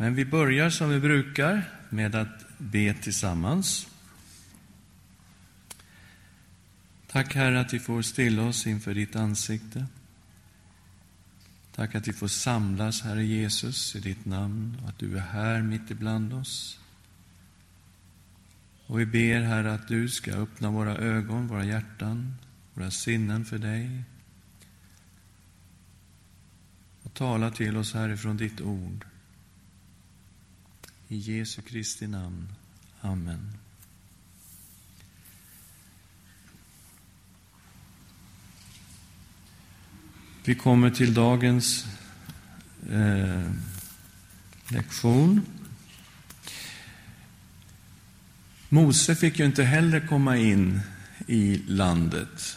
Men 0.00 0.14
vi 0.14 0.24
börjar 0.24 0.70
som 0.70 0.90
vi 0.90 1.00
brukar 1.00 1.70
med 1.88 2.14
att 2.14 2.58
be 2.58 2.94
tillsammans. 2.94 3.88
Tack 7.06 7.34
Herre 7.34 7.60
att 7.60 7.74
vi 7.74 7.78
får 7.78 8.02
stilla 8.02 8.42
oss 8.42 8.66
inför 8.66 8.94
ditt 8.94 9.16
ansikte. 9.16 9.86
Tack 11.74 11.94
att 11.94 12.08
vi 12.08 12.12
får 12.12 12.28
samlas, 12.28 13.02
Herre 13.02 13.24
Jesus, 13.24 13.96
i 13.96 14.00
ditt 14.00 14.24
namn 14.24 14.80
och 14.82 14.88
att 14.88 14.98
du 14.98 15.16
är 15.16 15.20
här 15.20 15.62
mitt 15.62 15.90
ibland 15.90 16.32
oss. 16.32 16.80
Och 18.86 19.00
vi 19.00 19.06
ber, 19.06 19.40
Herre, 19.40 19.74
att 19.74 19.88
du 19.88 20.08
ska 20.08 20.32
öppna 20.32 20.70
våra 20.70 20.96
ögon, 20.96 21.46
våra 21.46 21.64
hjärtan, 21.64 22.34
våra 22.74 22.90
sinnen 22.90 23.44
för 23.44 23.58
dig. 23.58 24.02
Och 27.02 27.14
tala 27.14 27.50
till 27.50 27.76
oss 27.76 27.94
härifrån 27.94 28.36
ditt 28.36 28.60
ord. 28.60 29.09
I 31.12 31.16
Jesu 31.16 31.62
Kristi 31.62 32.06
namn. 32.06 32.48
Amen. 33.00 33.50
Vi 40.44 40.54
kommer 40.54 40.90
till 40.90 41.14
dagens 41.14 41.86
eh, 42.90 43.50
lektion. 44.68 45.40
Mose 48.68 49.16
fick 49.16 49.38
ju 49.38 49.44
inte 49.44 49.62
heller 49.62 50.06
komma 50.06 50.36
in 50.36 50.80
i 51.26 51.62
landet. 51.66 52.56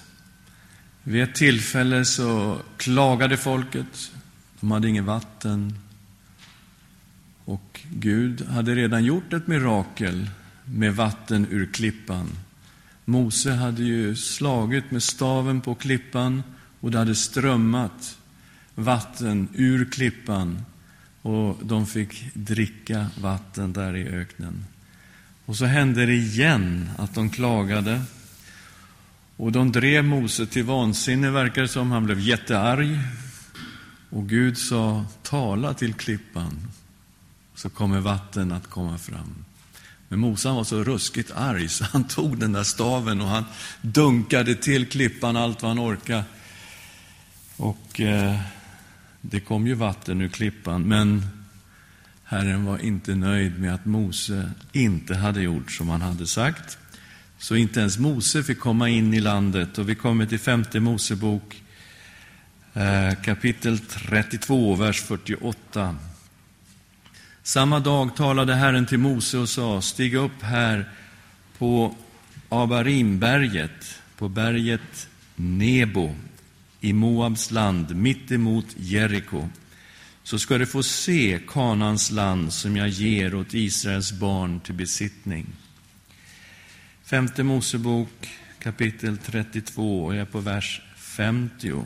Vid 1.03 1.23
ett 1.23 1.35
tillfälle 1.35 2.05
så 2.05 2.61
klagade 2.77 3.37
folket. 3.37 4.11
De 4.59 4.71
hade 4.71 4.89
inget 4.89 5.03
vatten. 5.03 5.77
Och 7.45 7.81
Gud 7.89 8.47
hade 8.47 8.75
redan 8.75 9.03
gjort 9.03 9.33
ett 9.33 9.47
mirakel 9.47 10.29
med 10.65 10.95
vatten 10.95 11.47
ur 11.49 11.65
klippan. 11.65 12.29
Mose 13.05 13.51
hade 13.51 13.83
ju 13.83 14.15
slagit 14.15 14.91
med 14.91 15.03
staven 15.03 15.61
på 15.61 15.75
klippan 15.75 16.43
och 16.79 16.91
det 16.91 16.97
hade 16.97 17.15
strömmat 17.15 18.17
vatten 18.75 19.47
ur 19.53 19.85
klippan 19.91 20.65
och 21.21 21.57
de 21.61 21.87
fick 21.87 22.33
dricka 22.33 23.07
vatten 23.21 23.73
där 23.73 23.95
i 23.95 24.07
öknen. 24.07 24.65
Och 25.45 25.55
så 25.55 25.65
hände 25.65 26.05
det 26.05 26.13
igen 26.13 26.89
att 26.97 27.15
de 27.15 27.29
klagade 27.29 28.01
och 29.37 29.51
de 29.51 29.71
drev 29.71 30.03
Mose 30.03 30.45
till 30.45 30.63
vansinne, 30.63 31.31
verkar 31.31 31.61
det 31.61 31.67
som. 31.67 31.91
Han 31.91 32.05
blev 32.05 32.19
jättearg. 32.19 32.99
Och 34.09 34.29
Gud 34.29 34.57
sa, 34.57 35.05
tala 35.23 35.73
till 35.73 35.93
klippan, 35.93 36.57
så 37.55 37.69
kommer 37.69 37.99
vatten 37.99 38.51
att 38.51 38.69
komma 38.69 38.97
fram. 38.97 39.45
Men 40.07 40.19
Mose 40.19 40.49
var 40.49 40.63
så 40.63 40.83
ruskigt 40.83 41.31
arg, 41.31 41.69
så 41.69 41.85
han 41.91 42.03
tog 42.03 42.37
den 42.37 42.51
där 42.51 42.63
staven 42.63 43.21
och 43.21 43.27
han 43.27 43.45
dunkade 43.81 44.55
till 44.55 44.89
klippan 44.89 45.37
allt 45.37 45.61
vad 45.61 45.69
han 45.69 45.79
orkade. 45.79 46.23
Och 47.57 48.01
eh, 48.01 48.39
det 49.21 49.39
kom 49.39 49.67
ju 49.67 49.73
vatten 49.73 50.21
ur 50.21 50.27
klippan, 50.27 50.81
men 50.81 51.27
Herren 52.23 52.65
var 52.65 52.77
inte 52.77 53.15
nöjd 53.15 53.59
med 53.59 53.73
att 53.73 53.85
Mose 53.85 54.51
inte 54.71 55.15
hade 55.15 55.41
gjort 55.41 55.71
som 55.71 55.89
han 55.89 56.01
hade 56.01 56.27
sagt. 56.27 56.77
Så 57.37 57.55
inte 57.55 57.79
ens 57.79 57.97
Mose 57.97 58.43
fick 58.43 58.59
komma 58.59 58.89
in 58.89 59.13
i 59.13 59.19
landet. 59.19 59.77
Och 59.77 59.89
vi 59.89 59.95
kommer 59.95 60.25
till 60.25 60.39
femte 60.39 60.79
Mosebok, 60.79 61.63
eh, 62.73 63.21
kapitel 63.23 63.79
32, 63.79 64.75
vers 64.75 65.01
48. 65.01 65.95
Samma 67.45 67.79
dag 67.79 68.15
talade 68.15 68.55
Herren 68.55 68.85
till 68.85 68.97
Mose 68.97 69.37
och 69.37 69.49
sa, 69.49 69.81
stig 69.81 70.15
upp 70.15 70.41
här 70.41 70.89
på 71.57 71.95
Abarimberget, 72.49 74.01
på 74.17 74.29
berget 74.29 75.07
Nebo 75.35 76.15
i 76.81 76.93
Moabs 76.93 77.51
land, 77.51 77.95
mitt 77.95 78.31
emot 78.31 78.65
Jeriko, 78.75 79.49
så 80.23 80.39
ska 80.39 80.57
du 80.57 80.65
få 80.65 80.83
se 80.83 81.39
Kanans 81.47 82.11
land 82.11 82.53
som 82.53 82.77
jag 82.77 82.89
ger 82.89 83.35
åt 83.35 83.53
Israels 83.53 84.11
barn 84.11 84.59
till 84.59 84.75
besittning. 84.75 85.45
Femte 87.03 87.43
Mosebok 87.43 88.29
kapitel 88.59 89.17
32 89.17 90.05
och 90.05 90.15
jag 90.15 90.21
är 90.21 90.25
på 90.25 90.39
vers 90.39 90.81
50. 90.97 91.83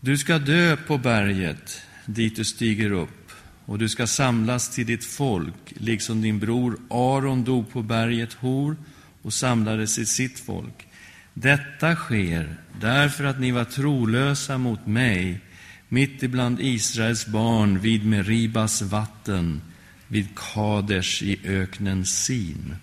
Du 0.00 0.18
ska 0.18 0.38
dö 0.38 0.76
på 0.76 0.98
berget 0.98 1.82
dit 2.06 2.36
du 2.36 2.44
stiger 2.44 2.90
upp 2.90 3.21
och 3.66 3.78
du 3.78 3.88
ska 3.88 4.06
samlas 4.06 4.74
till 4.74 4.86
ditt 4.86 5.04
folk, 5.04 5.72
liksom 5.74 6.22
din 6.22 6.38
bror 6.38 6.78
Aron 6.90 7.44
dog 7.44 7.72
på 7.72 7.82
berget 7.82 8.32
Hor 8.32 8.76
och 9.22 9.32
samlades 9.32 9.98
i 9.98 10.06
sitt 10.06 10.40
folk. 10.40 10.86
Detta 11.34 11.96
sker 11.96 12.56
därför 12.80 13.24
att 13.24 13.40
ni 13.40 13.50
var 13.50 13.64
trolösa 13.64 14.58
mot 14.58 14.86
mig 14.86 15.40
mitt 15.88 16.22
ibland 16.22 16.60
Israels 16.60 17.26
barn 17.26 17.78
vid 17.78 18.06
Meribas 18.06 18.82
vatten, 18.82 19.62
vid 20.08 20.28
Kadesh 20.34 21.22
i 21.22 21.40
öknen 21.44 22.06
Sin, 22.06 22.76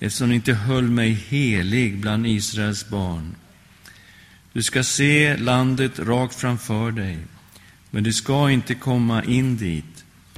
eftersom 0.00 0.28
ni 0.28 0.34
inte 0.34 0.54
höll 0.54 0.90
mig 0.90 1.10
helig 1.28 2.00
bland 2.00 2.26
Israels 2.26 2.88
barn. 2.88 3.34
Du 4.52 4.62
ska 4.62 4.82
se 4.82 5.36
landet 5.36 5.98
rakt 5.98 6.34
framför 6.34 6.90
dig, 6.90 7.18
men 7.90 8.04
du 8.04 8.12
ska 8.12 8.50
inte 8.50 8.74
komma 8.74 9.24
in 9.24 9.56
dit, 9.56 9.93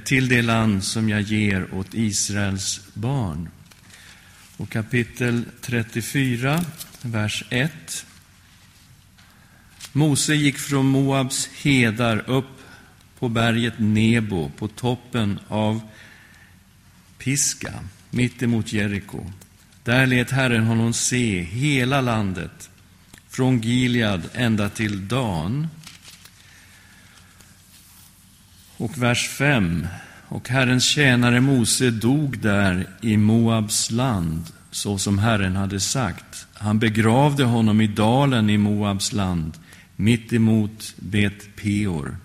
till 0.07 0.27
det 0.27 0.41
land 0.41 0.83
som 0.83 1.09
jag 1.09 1.21
ger 1.21 1.73
åt 1.73 1.93
Israels 1.93 2.81
barn. 2.93 3.49
Och 4.57 4.69
kapitel 4.69 5.45
34, 5.61 6.65
vers 7.01 7.43
1. 7.49 8.05
Mose 9.91 10.35
gick 10.35 10.57
från 10.57 10.85
Moabs 10.85 11.49
hedar 11.63 12.29
upp 12.29 12.61
på 13.19 13.29
berget 13.29 13.73
Nebo, 13.77 14.51
på 14.57 14.67
toppen 14.67 15.39
av 15.47 15.81
Piska, 17.17 17.73
mitt 18.09 18.43
emot 18.43 18.73
Jeriko. 18.73 19.31
Där 19.83 20.05
lät 20.05 20.31
Herren 20.31 20.63
honom 20.63 20.93
se 20.93 21.41
hela 21.41 22.01
landet, 22.01 22.69
från 23.29 23.61
Gilead 23.61 24.21
ända 24.33 24.69
till 24.69 25.07
Dan. 25.07 25.67
Och 28.79 28.97
vers 28.97 29.27
5. 29.29 29.87
Och 30.27 30.49
Herrens 30.49 30.83
tjänare 30.83 31.41
Mose 31.41 31.91
dog 31.91 32.39
där 32.39 32.87
i 33.01 33.17
Moabs 33.17 33.91
land, 33.91 34.43
så 34.71 34.97
som 34.97 35.19
Herren 35.19 35.55
hade 35.55 35.79
sagt. 35.79 36.47
Han 36.53 36.79
begravde 36.79 37.43
honom 37.43 37.81
i 37.81 37.87
dalen 37.87 38.49
i 38.49 38.57
Moabs 38.57 39.13
land, 39.13 39.57
mitt 39.95 40.33
emot 40.33 40.93
Bet 40.97 41.55
Peor. 41.55 42.17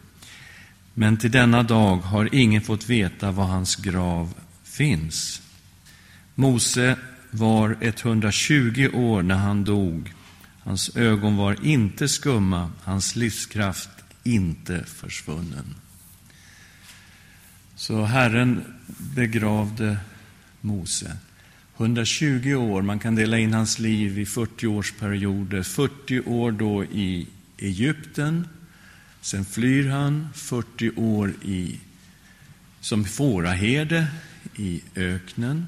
Men 0.95 1.17
till 1.17 1.31
denna 1.31 1.63
dag 1.63 1.97
har 1.97 2.35
ingen 2.35 2.63
fått 2.63 2.89
veta 2.89 3.31
var 3.31 3.45
hans 3.45 3.77
grav 3.77 4.35
finns. 4.65 5.43
Mose 6.35 6.97
var 7.31 7.77
120 7.81 8.91
år 8.95 9.23
när 9.23 9.35
han 9.35 9.65
dog. 9.65 10.13
Hans 10.63 10.97
ögon 10.97 11.37
var 11.37 11.67
inte 11.67 12.09
skumma, 12.09 12.71
hans 12.83 13.17
livskraft 13.17 13.91
inte 14.25 14.85
försvunnen. 14.87 15.75
Så 17.83 18.05
Herren 18.05 18.65
begravde 19.15 19.97
Mose. 20.61 21.17
120 21.77 22.55
år, 22.55 22.83
man 22.83 22.99
kan 22.99 23.15
dela 23.15 23.39
in 23.39 23.55
hans 23.55 23.79
liv 23.79 24.19
i 24.19 24.27
40 24.27 24.67
årsperioder. 24.67 25.63
40 25.63 26.21
år 26.21 26.53
då 26.53 26.85
i 26.85 27.27
Egypten. 27.59 28.49
Sen 29.21 29.45
flyr 29.45 29.89
han 29.89 30.29
40 30.35 30.91
år 30.97 31.35
i, 31.43 31.81
som 32.81 33.05
fåraherde 33.05 34.07
i 34.57 34.83
öknen. 34.97 35.67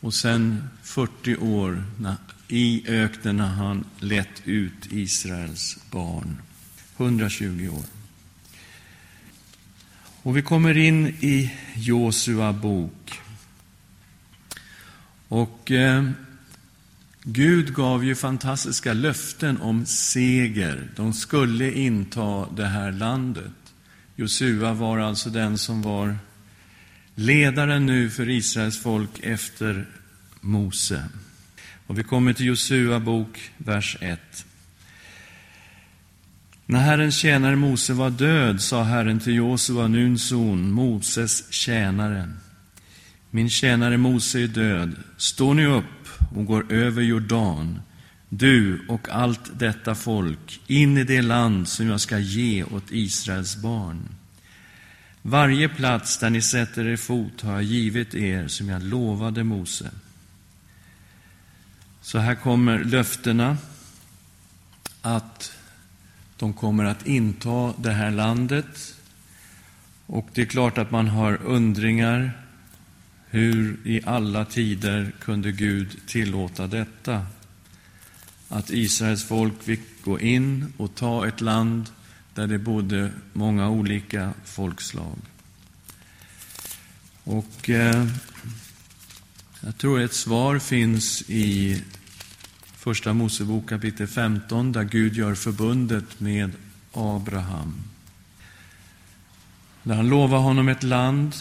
Och 0.00 0.14
sen 0.14 0.68
40 0.82 1.36
år 1.36 1.84
i 2.48 2.84
öknen 2.88 3.36
när 3.36 3.48
han 3.48 3.84
lett 3.98 4.42
ut 4.44 4.92
Israels 4.92 5.78
barn. 5.90 6.36
120 6.96 7.68
år. 7.72 8.03
Och 10.24 10.36
vi 10.36 10.42
kommer 10.42 10.76
in 10.76 11.06
i 11.06 11.52
Josua 11.74 12.52
bok. 12.52 13.20
Och 15.28 15.70
eh, 15.70 16.10
Gud 17.22 17.74
gav 17.74 18.04
ju 18.04 18.14
fantastiska 18.14 18.92
löften 18.92 19.60
om 19.60 19.86
seger. 19.86 20.88
De 20.96 21.12
skulle 21.12 21.72
inta 21.72 22.48
det 22.56 22.66
här 22.66 22.92
landet. 22.92 23.52
Josua 24.16 24.72
var 24.72 24.98
alltså 24.98 25.30
den 25.30 25.58
som 25.58 25.82
var 25.82 26.18
ledaren 27.14 27.86
nu 27.86 28.10
för 28.10 28.28
Israels 28.28 28.82
folk 28.82 29.20
efter 29.22 29.86
Mose. 30.40 31.04
Och 31.86 31.98
vi 31.98 32.02
kommer 32.02 32.32
till 32.32 32.46
Josua 32.46 33.00
bok, 33.00 33.50
vers 33.56 33.96
1. 34.00 34.43
När 36.66 36.80
Herrens 36.80 37.16
tjänare 37.16 37.56
Mose 37.56 37.92
var 37.92 38.10
död 38.10 38.62
sa 38.62 38.82
Herren 38.82 39.20
till 39.20 39.34
Josua, 39.34 39.88
Nuns 39.88 40.28
son, 40.28 40.70
Moses 40.70 41.52
tjänare. 41.52 42.32
Min 43.30 43.50
tjänare 43.50 43.96
Mose 43.96 44.40
är 44.40 44.46
död. 44.46 44.96
Stå 45.16 45.52
nu 45.52 45.66
upp 45.66 46.08
och 46.36 46.46
går 46.46 46.72
över 46.72 47.02
Jordan, 47.02 47.80
du 48.28 48.86
och 48.88 49.08
allt 49.08 49.58
detta 49.58 49.94
folk, 49.94 50.60
in 50.66 50.98
i 50.98 51.04
det 51.04 51.22
land 51.22 51.68
som 51.68 51.86
jag 51.86 52.00
ska 52.00 52.18
ge 52.18 52.64
åt 52.64 52.90
Israels 52.90 53.56
barn. 53.56 54.08
Varje 55.22 55.68
plats 55.68 56.18
där 56.18 56.30
ni 56.30 56.42
sätter 56.42 56.86
er 56.86 56.96
fot 56.96 57.40
har 57.40 57.52
jag 57.52 57.62
givit 57.62 58.14
er 58.14 58.48
som 58.48 58.68
jag 58.68 58.82
lovade 58.82 59.44
Mose. 59.44 59.90
Så 62.00 62.18
här 62.18 62.34
kommer 62.34 62.84
löftena 62.84 63.56
att 65.02 65.52
de 66.44 66.52
kommer 66.52 66.84
att 66.84 67.06
inta 67.06 67.74
det 67.78 67.92
här 67.92 68.10
landet. 68.10 68.94
Och 70.06 70.28
det 70.34 70.42
är 70.42 70.46
klart 70.46 70.78
att 70.78 70.90
man 70.90 71.08
har 71.08 71.42
undringar. 71.42 72.32
Hur 73.30 73.76
i 73.84 74.00
alla 74.04 74.44
tider 74.44 75.12
kunde 75.20 75.52
Gud 75.52 75.96
tillåta 76.06 76.66
detta? 76.66 77.26
Att 78.48 78.70
Israels 78.70 79.24
folk 79.24 79.62
fick 79.62 80.04
gå 80.04 80.20
in 80.20 80.72
och 80.76 80.94
ta 80.94 81.26
ett 81.26 81.40
land 81.40 81.90
där 82.34 82.46
det 82.46 82.58
bodde 82.58 83.10
många 83.32 83.70
olika 83.70 84.32
folkslag. 84.44 85.18
Och 87.24 87.70
eh, 87.70 88.06
jag 89.60 89.78
tror 89.78 90.00
ett 90.00 90.14
svar 90.14 90.58
finns 90.58 91.30
i 91.30 91.82
Första 92.84 93.12
Mosebok 93.12 93.68
kapitel 93.68 94.06
15, 94.06 94.72
där 94.72 94.84
Gud 94.84 95.14
gör 95.14 95.34
förbundet 95.34 96.20
med 96.20 96.52
Abraham. 96.92 97.74
Där 99.82 99.94
han 99.94 100.08
lovar 100.08 100.38
honom 100.38 100.68
ett 100.68 100.82
land. 100.82 101.34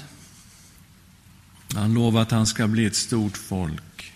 Han 1.73 1.93
lovar 1.93 2.21
att 2.21 2.31
han 2.31 2.47
ska 2.47 2.67
bli 2.67 2.85
ett 2.85 2.95
stort 2.95 3.37
folk. 3.37 4.13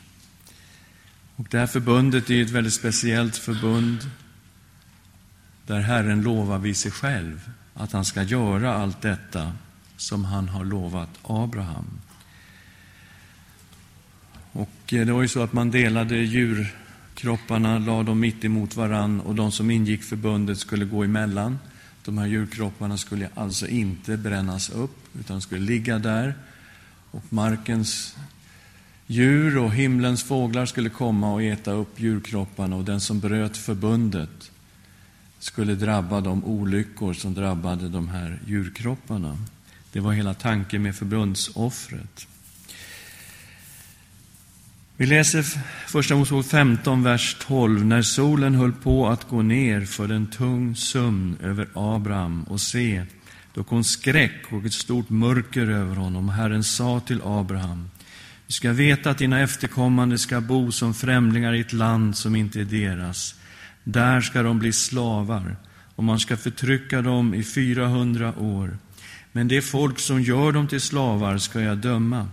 Och 1.35 1.47
det 1.49 1.59
här 1.59 1.67
förbundet 1.67 2.29
är 2.29 2.41
ett 2.41 2.49
väldigt 2.49 2.73
speciellt 2.73 3.37
förbund 3.37 4.09
där 5.65 5.79
Herren 5.79 6.21
lovar 6.21 6.57
vid 6.57 6.77
sig 6.77 6.91
själv 6.91 7.51
att 7.73 7.91
han 7.91 8.05
ska 8.05 8.23
göra 8.23 8.73
allt 8.73 9.01
detta 9.01 9.53
som 9.97 10.25
han 10.25 10.49
har 10.49 10.65
lovat 10.65 11.09
Abraham. 11.23 11.99
Och 14.51 14.93
eh, 14.93 15.05
det 15.05 15.13
var 15.13 15.21
ju 15.21 15.27
så 15.27 15.43
att 15.43 15.53
man 15.53 15.71
delade 15.71 16.17
djur 16.17 16.86
djurkropparna, 17.17 17.79
lade 17.79 18.03
de 18.03 18.19
mitt 18.19 18.45
emot 18.45 18.75
varann 18.75 19.19
och 19.19 19.35
de 19.35 19.51
som 19.51 19.71
ingick 19.71 20.03
förbundet 20.03 20.57
skulle 20.57 20.85
gå 20.85 21.03
emellan. 21.03 21.59
De 22.05 22.17
här 22.17 22.27
djurkropparna 22.27 22.97
skulle 22.97 23.29
alltså 23.35 23.67
inte 23.67 24.17
brännas 24.17 24.69
upp, 24.69 24.97
utan 25.19 25.41
skulle 25.41 25.61
ligga 25.61 25.99
där. 25.99 26.35
Och 27.11 27.23
markens 27.29 28.15
djur 29.07 29.57
och 29.57 29.71
himlens 29.71 30.23
fåglar 30.23 30.65
skulle 30.65 30.89
komma 30.89 31.33
och 31.33 31.43
äta 31.43 31.71
upp 31.71 31.99
djurkropparna 31.99 32.75
och 32.75 32.85
den 32.85 33.01
som 33.01 33.19
bröt 33.19 33.57
förbundet 33.57 34.51
skulle 35.39 35.75
drabba 35.75 36.21
de 36.21 36.45
olyckor 36.45 37.13
som 37.13 37.33
drabbade 37.33 37.89
de 37.89 38.07
här 38.07 38.39
djurkropparna. 38.45 39.37
Det 39.91 39.99
var 39.99 40.13
hela 40.13 40.33
tanken 40.33 40.83
med 40.83 40.95
förbundsoffret. 40.95 42.27
Vi 44.99 45.05
läser 45.05 45.43
Första 45.87 46.15
Mosebok 46.15 46.45
15, 46.45 47.03
vers 47.03 47.35
12. 47.39 47.85
När 47.85 48.01
solen 48.01 48.55
höll 48.55 48.71
på 48.71 49.07
att 49.07 49.29
gå 49.29 49.41
ner 49.41 49.85
för 49.85 50.11
en 50.11 50.27
tung 50.27 50.75
sömn 50.75 51.37
över 51.43 51.67
Abraham 51.73 52.43
och 52.43 52.61
se, 52.61 53.03
då 53.53 53.63
kom 53.63 53.83
skräck 53.83 54.45
och 54.49 54.65
ett 54.65 54.73
stort 54.73 55.09
mörker 55.09 55.67
över 55.67 55.95
honom. 55.95 56.29
Herren 56.29 56.63
sa 56.63 56.99
till 56.99 57.21
Abraham, 57.23 57.89
du 58.47 58.53
ska 58.53 58.71
veta 58.71 59.09
att 59.09 59.17
dina 59.17 59.41
efterkommande 59.41 60.17
ska 60.17 60.41
bo 60.41 60.71
som 60.71 60.93
främlingar 60.93 61.53
i 61.53 61.59
ett 61.59 61.73
land 61.73 62.17
som 62.17 62.35
inte 62.35 62.59
är 62.59 62.65
deras. 62.65 63.35
Där 63.83 64.21
ska 64.21 64.43
de 64.43 64.59
bli 64.59 64.73
slavar, 64.73 65.55
och 65.95 66.03
man 66.03 66.19
ska 66.19 66.37
förtrycka 66.37 67.01
dem 67.01 67.33
i 67.33 67.43
400 67.43 68.33
år. 68.39 68.77
Men 69.31 69.47
det 69.47 69.61
folk 69.61 69.99
som 69.99 70.21
gör 70.21 70.51
dem 70.51 70.67
till 70.67 70.81
slavar 70.81 71.37
ska 71.37 71.61
jag 71.61 71.77
döma. 71.77 72.27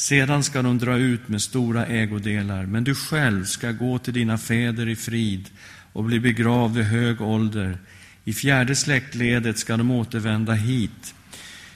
Sedan 0.00 0.44
ska 0.44 0.62
de 0.62 0.78
dra 0.78 0.96
ut 0.96 1.28
med 1.28 1.42
stora 1.42 1.86
ägodelar, 1.86 2.66
men 2.66 2.84
du 2.84 2.94
själv 2.94 3.44
ska 3.44 3.72
gå 3.72 3.98
till 3.98 4.14
dina 4.14 4.38
fäder 4.38 4.88
i 4.88 4.96
frid 4.96 5.48
och 5.92 6.04
bli 6.04 6.20
begravd 6.20 6.76
vid 6.76 6.84
hög 6.84 7.20
ålder. 7.20 7.78
I 8.24 8.32
fjärde 8.32 8.76
släktledet 8.76 9.58
ska 9.58 9.76
de 9.76 9.90
återvända 9.90 10.52
hit, 10.52 11.14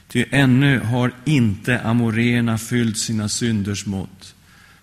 ty 0.08 0.24
ännu 0.30 0.78
har 0.78 1.12
inte 1.24 1.80
amoréerna 1.80 2.58
fyllt 2.58 2.98
sina 2.98 3.28
synders 3.28 3.86
mått. 3.86 4.34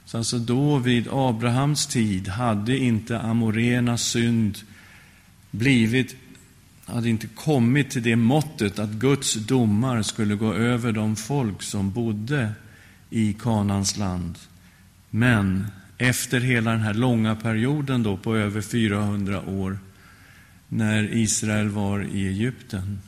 Så 0.05 0.17
alltså 0.17 0.39
då, 0.39 0.77
vid 0.77 1.07
Abrahams 1.11 1.87
tid, 1.87 2.27
hade 2.27 2.77
inte 2.77 3.19
amoréernas 3.19 4.03
synd 4.03 4.57
blivit 5.51 6.15
hade 6.85 7.09
inte 7.09 7.27
kommit 7.27 7.89
till 7.89 8.03
det 8.03 8.15
måttet 8.15 8.79
att 8.79 8.89
Guds 8.89 9.33
domar 9.33 10.01
skulle 10.01 10.35
gå 10.35 10.53
över 10.53 10.91
de 10.91 11.15
folk 11.15 11.61
som 11.61 11.91
bodde 11.91 12.51
i 13.11 13.33
Kanans 13.33 13.97
land. 13.97 14.37
Men 15.09 15.67
efter 15.97 16.39
hela 16.39 16.71
den 16.71 16.81
här 16.81 16.93
långa 16.93 17.35
perioden 17.35 18.03
då 18.03 18.17
på 18.17 18.35
över 18.35 18.61
400 18.61 19.41
år, 19.41 19.79
när 20.67 21.13
Israel 21.13 21.69
var 21.69 22.03
i 22.03 22.27
Egypten, 22.27 23.01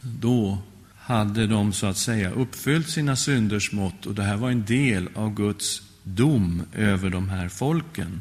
då 0.00 0.58
hade 0.96 1.46
de 1.46 1.72
så 1.72 1.86
att 1.86 1.96
säga 1.96 2.30
uppfyllt 2.30 2.88
sina 2.88 3.16
synders 3.16 3.72
mått 3.72 4.06
och 4.06 4.14
det 4.14 4.22
här 4.22 4.36
var 4.36 4.50
en 4.50 4.64
del 4.64 5.08
av 5.14 5.34
Guds 5.34 5.82
dom 6.02 6.62
över 6.74 7.10
de 7.10 7.28
här 7.28 7.48
folken. 7.48 8.20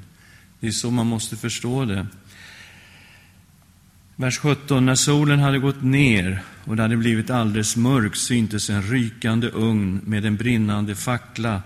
Det 0.60 0.68
är 0.68 0.72
så 0.72 0.92
man 0.92 1.08
måste 1.08 1.36
förstå 1.36 1.86
det. 1.86 2.08
Vers 4.22 4.38
17. 4.38 4.86
När 4.86 4.96
solen 4.96 5.40
hade 5.40 5.60
gått 5.60 5.84
ner 5.84 6.42
och 6.66 6.76
det 6.76 6.82
hade 6.82 6.98
blivit 6.98 7.30
alldeles 7.30 7.76
mörkt 7.76 8.18
syntes 8.18 8.70
en 8.70 8.82
rykande 8.82 9.48
ugn 9.48 10.02
med 10.06 10.26
en 10.26 10.36
brinnande 10.36 10.96
fackla 10.96 11.62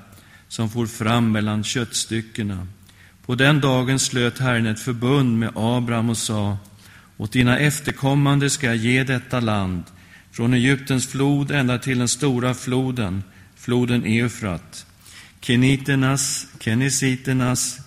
som 0.48 0.70
for 0.70 0.86
fram 0.86 1.32
mellan 1.32 1.64
köttstyckena. 1.64 2.68
På 3.26 3.36
den 3.36 3.62
dagen 3.62 4.00
slöt 4.00 4.40
Herren 4.40 4.66
ett 4.66 4.80
förbund 4.80 5.40
med 5.40 5.52
Abraham 5.56 6.10
och 6.10 6.18
sa 6.18 6.58
Åt 7.18 7.32
dina 7.32 7.60
efterkommande 7.60 8.50
ska 8.50 8.66
jag 8.68 8.76
ge 8.76 9.04
detta 9.04 9.40
land, 9.40 9.84
från 10.32 10.54
Egyptens 10.54 11.08
flod 11.08 11.52
ända 11.52 11.78
till 11.78 12.00
den 12.00 12.08
stora 12.08 12.54
floden, 12.54 13.24
floden 13.56 14.06
Eufrat. 14.06 14.86
Keniternas, 15.42 16.48
kenesiternas, 16.60 17.80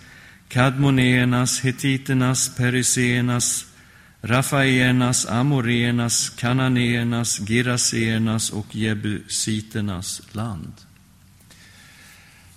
kadmoneernas, 0.47 1.59
hetiternas, 1.59 2.55
periseernas, 2.55 3.66
Rafaenas, 4.21 5.25
Amoreernas, 5.25 6.29
Kananéernas, 6.29 7.39
Geraseernas 7.47 8.49
och 8.49 8.75
Jebusiternas 8.75 10.21
land. 10.31 10.73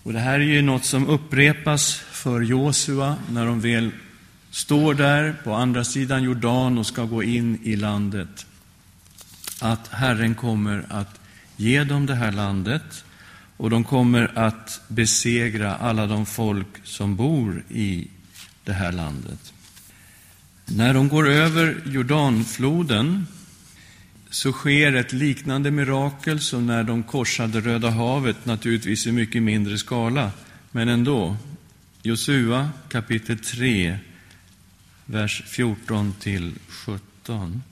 Och 0.03 0.13
det 0.13 0.19
här 0.19 0.41
är 0.41 0.45
ju 0.45 0.63
något 0.63 0.85
som 0.85 1.07
upprepas 1.07 1.95
för 1.95 2.41
Josua 2.41 3.17
när 3.31 3.47
de 3.47 3.61
väl 3.61 3.91
står 4.51 4.95
där 4.95 5.37
på 5.45 5.55
andra 5.55 5.85
sidan 5.85 6.23
Jordan 6.23 6.79
och 6.79 6.87
ska 6.87 7.05
gå 7.05 7.23
in 7.23 7.59
i 7.63 7.77
landet. 7.77 8.47
Att 9.61 9.89
Herren 9.89 10.35
kommer 10.35 10.85
att 10.89 11.21
ge 11.57 11.85
dem 11.85 12.07
det 12.07 12.15
här 12.15 12.33
landet 12.33 13.05
och 13.57 13.71
de 13.71 13.85
kommer 13.85 14.39
att 14.39 14.81
besegra 14.89 15.77
alla 15.77 16.07
de 16.07 16.27
folk 16.27 16.67
som 16.85 17.17
bor 17.17 17.65
i 17.69 18.09
det 18.65 18.73
här 18.73 18.93
landet. 18.93 19.53
När 20.77 20.95
de 20.95 21.09
går 21.09 21.29
över 21.29 21.83
Jordanfloden 21.87 23.27
så 24.31 24.53
sker 24.53 24.95
ett 24.95 25.13
liknande 25.13 25.71
mirakel 25.71 26.41
som 26.41 26.67
när 26.67 26.83
de 26.83 27.03
korsade 27.03 27.61
Röda 27.61 27.91
havet, 27.91 28.47
naturligtvis 28.47 29.07
i 29.07 29.13
mycket 29.13 29.43
mindre 29.43 29.79
skala, 29.79 30.33
men 30.71 30.89
ändå. 30.89 31.37
Josua 32.03 32.71
kapitel 32.89 33.39
3, 33.39 33.99
vers 35.07 35.43
14 35.47 36.15
till 36.21 36.55
17. 36.69 37.63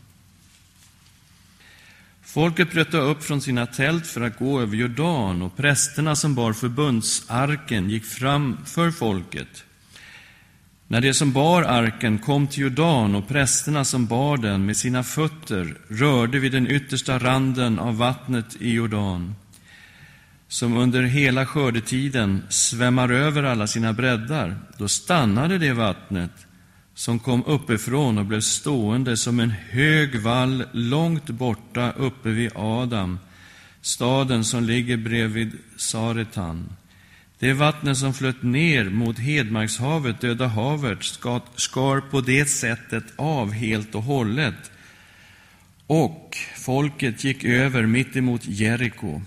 Folket 2.23 2.73
bröt 2.73 2.95
upp 2.95 3.25
från 3.25 3.41
sina 3.41 3.67
tält 3.67 4.07
för 4.07 4.21
att 4.21 4.39
gå 4.39 4.61
över 4.61 4.77
Jordan, 4.77 5.43
och 5.43 5.57
prästerna 5.57 6.17
som 6.17 6.35
bar 6.35 6.53
förbundsarken 6.53 7.91
gick 7.91 8.05
fram 8.05 8.59
för 8.67 8.91
folket. 8.91 9.65
När 10.91 11.01
de 11.01 11.15
som 11.15 11.33
bar 11.33 11.63
arken 11.63 12.19
kom 12.19 12.47
till 12.47 12.63
Jordan 12.63 13.15
och 13.15 13.29
prästerna 13.29 13.85
som 13.85 14.07
bar 14.07 14.37
den 14.37 14.67
med 14.67 14.77
sina 14.77 15.03
fötter 15.03 15.79
rörde 15.89 16.39
vid 16.39 16.53
den 16.53 16.71
yttersta 16.71 17.19
randen 17.19 17.79
av 17.79 17.97
vattnet 17.97 18.57
i 18.61 18.73
Jordan, 18.73 19.35
som 20.49 20.77
under 20.77 21.03
hela 21.03 21.47
skördetiden 21.47 22.43
svämmar 22.49 23.13
över 23.13 23.43
alla 23.43 23.67
sina 23.67 23.93
breddar, 23.93 24.57
då 24.79 24.89
stannade 24.89 25.59
det 25.59 25.73
vattnet 25.73 26.47
som 26.95 27.19
kom 27.19 27.45
uppifrån 27.45 28.19
och 28.19 28.27
blev 28.27 28.41
stående 28.41 29.17
som 29.17 29.41
en 29.41 29.51
hög 29.51 30.21
vall 30.21 30.65
långt 30.73 31.27
borta 31.27 31.93
uppe 31.93 32.29
vid 32.29 32.51
Adam, 32.55 33.19
staden 33.81 34.45
som 34.45 34.65
ligger 34.65 34.97
bredvid 34.97 35.53
Saretan. 35.77 36.69
Det 37.39 37.53
vattnet 37.53 37.99
som 37.99 38.15
flöt 38.15 38.43
ner 38.43 38.85
mot 38.85 39.19
Hedmarkshavet, 39.19 40.21
Döda 40.21 40.47
havet, 40.47 40.99
skar 41.57 42.01
på 42.01 42.21
det 42.21 42.47
sättet 42.47 43.05
av 43.17 43.53
helt 43.53 43.95
och 43.95 44.03
hållet. 44.03 44.71
Och 45.87 46.37
folket 46.57 47.25
gick 47.25 47.45
över 47.45 47.87
mitt 47.87 48.17
emot 48.17 48.41
Jeriko. 48.45 49.23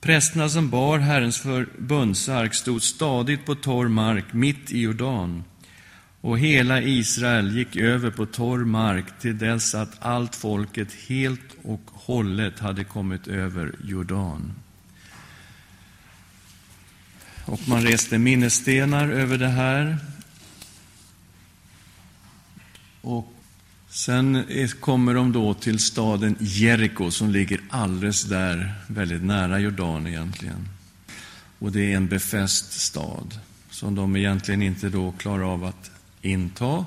Prästerna 0.00 0.48
som 0.48 0.70
bar 0.70 0.98
Herrens 0.98 1.38
förbundsark 1.38 2.54
stod 2.54 2.82
stadigt 2.82 3.46
på 3.46 3.54
torr 3.54 3.88
mark 3.88 4.32
mitt 4.32 4.72
i 4.72 4.80
Jordan. 4.80 5.44
Och 6.20 6.38
hela 6.38 6.82
Israel 6.82 7.56
gick 7.56 7.76
över 7.76 8.10
på 8.10 8.26
torr 8.26 8.64
mark 8.64 9.20
till 9.20 9.38
dess 9.38 9.74
att 9.74 9.96
allt 10.00 10.36
folket 10.36 10.88
helt 11.08 11.56
och 11.62 11.82
hållet 11.86 12.58
hade 12.58 12.84
kommit 12.84 13.28
över 13.28 13.72
Jordan. 13.84 14.52
Och 17.44 17.68
man 17.68 17.82
reste 17.82 18.18
minnesstenar 18.18 19.08
över 19.08 19.38
det 19.38 19.48
här. 19.48 19.98
Och 23.00 23.34
sen 23.88 24.44
kommer 24.80 25.14
de 25.14 25.32
då 25.32 25.54
till 25.54 25.78
staden 25.78 26.36
Jeriko 26.40 27.10
som 27.10 27.30
ligger 27.30 27.60
alldeles 27.70 28.24
där, 28.24 28.74
väldigt 28.86 29.22
nära 29.22 29.58
Jordan 29.58 30.06
egentligen. 30.06 30.68
Och 31.58 31.72
det 31.72 31.92
är 31.92 31.96
en 31.96 32.06
befäst 32.06 32.72
stad 32.72 33.38
som 33.70 33.94
de 33.94 34.16
egentligen 34.16 34.62
inte 34.62 34.88
då 34.88 35.12
klarar 35.12 35.52
av 35.52 35.64
att 35.64 35.90
inta. 36.22 36.84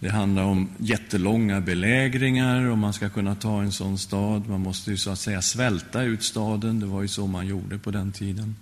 Det 0.00 0.08
handlar 0.08 0.42
om 0.42 0.68
jättelånga 0.78 1.60
belägringar 1.60 2.68
om 2.68 2.78
man 2.78 2.92
ska 2.92 3.08
kunna 3.08 3.34
ta 3.34 3.62
en 3.62 3.72
sån 3.72 3.98
stad. 3.98 4.48
Man 4.48 4.60
måste 4.60 4.90
ju 4.90 4.96
så 4.96 5.10
att 5.10 5.18
säga 5.18 5.42
svälta 5.42 6.02
ut 6.02 6.22
staden. 6.22 6.80
Det 6.80 6.86
var 6.86 7.02
ju 7.02 7.08
så 7.08 7.26
man 7.26 7.46
gjorde 7.46 7.78
på 7.78 7.90
den 7.90 8.12
tiden. 8.12 8.56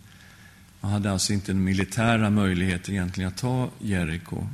Man 0.84 0.92
hade 0.92 1.12
alltså 1.12 1.32
inte 1.32 1.52
den 1.52 1.64
militära 1.64 2.30
möjligheter 2.30 2.92
egentligen 2.92 3.28
att 3.28 3.36
ta 3.36 3.70
Jeriko. 3.78 4.48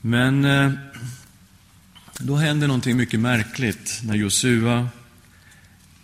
Men 0.00 0.44
eh, 0.44 0.72
då 2.18 2.36
händer 2.36 2.66
någonting 2.66 2.96
mycket 2.96 3.20
märkligt. 3.20 4.00
När 4.04 4.14
Josua 4.14 4.88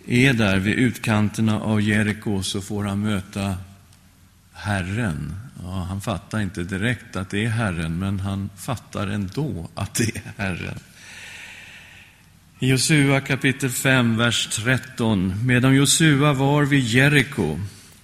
är 0.07 0.33
där 0.33 0.59
vid 0.59 0.73
utkanterna 0.73 1.59
av 1.61 1.81
Jeriko 1.81 2.43
så 2.43 2.61
får 2.61 2.83
han 2.83 2.99
möta 2.99 3.57
Herren. 4.53 5.35
Ja, 5.63 5.85
han 5.89 6.01
fattar 6.01 6.39
inte 6.39 6.63
direkt 6.63 7.15
att 7.15 7.29
det 7.29 7.45
är 7.45 7.49
Herren, 7.49 7.99
men 7.99 8.19
han 8.19 8.49
fattar 8.57 9.07
ändå 9.07 9.69
att 9.75 9.93
det 9.93 10.15
är 10.15 10.21
Herren. 10.37 10.79
I 12.59 12.69
Josua 12.69 13.21
kapitel 13.21 13.69
5, 13.69 14.17
vers 14.17 14.47
13. 14.47 15.45
Medan 15.45 15.75
Josua 15.75 16.33
var 16.33 16.63
vid 16.65 16.83
Jeriko 16.83 17.59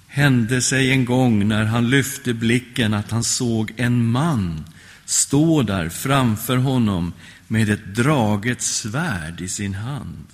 hände 0.08 0.62
sig 0.62 0.92
en 0.92 1.06
gång 1.06 1.48
när 1.48 1.66
han 1.66 1.90
lyfte 1.90 2.34
blicken 2.34 2.94
att 2.94 3.12
han 3.12 3.24
såg 3.24 3.74
en 3.78 4.08
man 4.08 4.66
stå 5.06 5.64
där 5.64 5.90
framför 5.90 6.58
honom 6.58 7.14
med 7.48 7.70
ett 7.70 7.96
draget 7.96 8.62
svärd 8.62 9.42
i 9.42 9.50
sin 9.50 9.74
hand. 9.74 10.28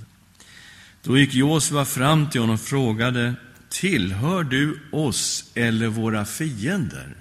Då 1.04 1.18
gick 1.18 1.34
Josua 1.34 1.86
fram 1.86 2.30
till 2.30 2.42
honom 2.42 2.54
och 2.54 2.62
frågade 2.62 3.34
Tillhör 3.70 4.44
du 4.44 4.80
oss 4.92 5.52
eller 5.56 5.88
våra 5.88 6.26
fiender? 6.26 7.16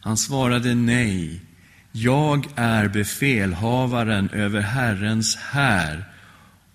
Han 0.00 0.16
svarade 0.16 0.74
nej. 0.74 1.40
Jag 1.92 2.48
är 2.56 2.88
befälhavaren 2.88 4.30
över 4.30 4.60
Herrens 4.60 5.36
här 5.36 6.04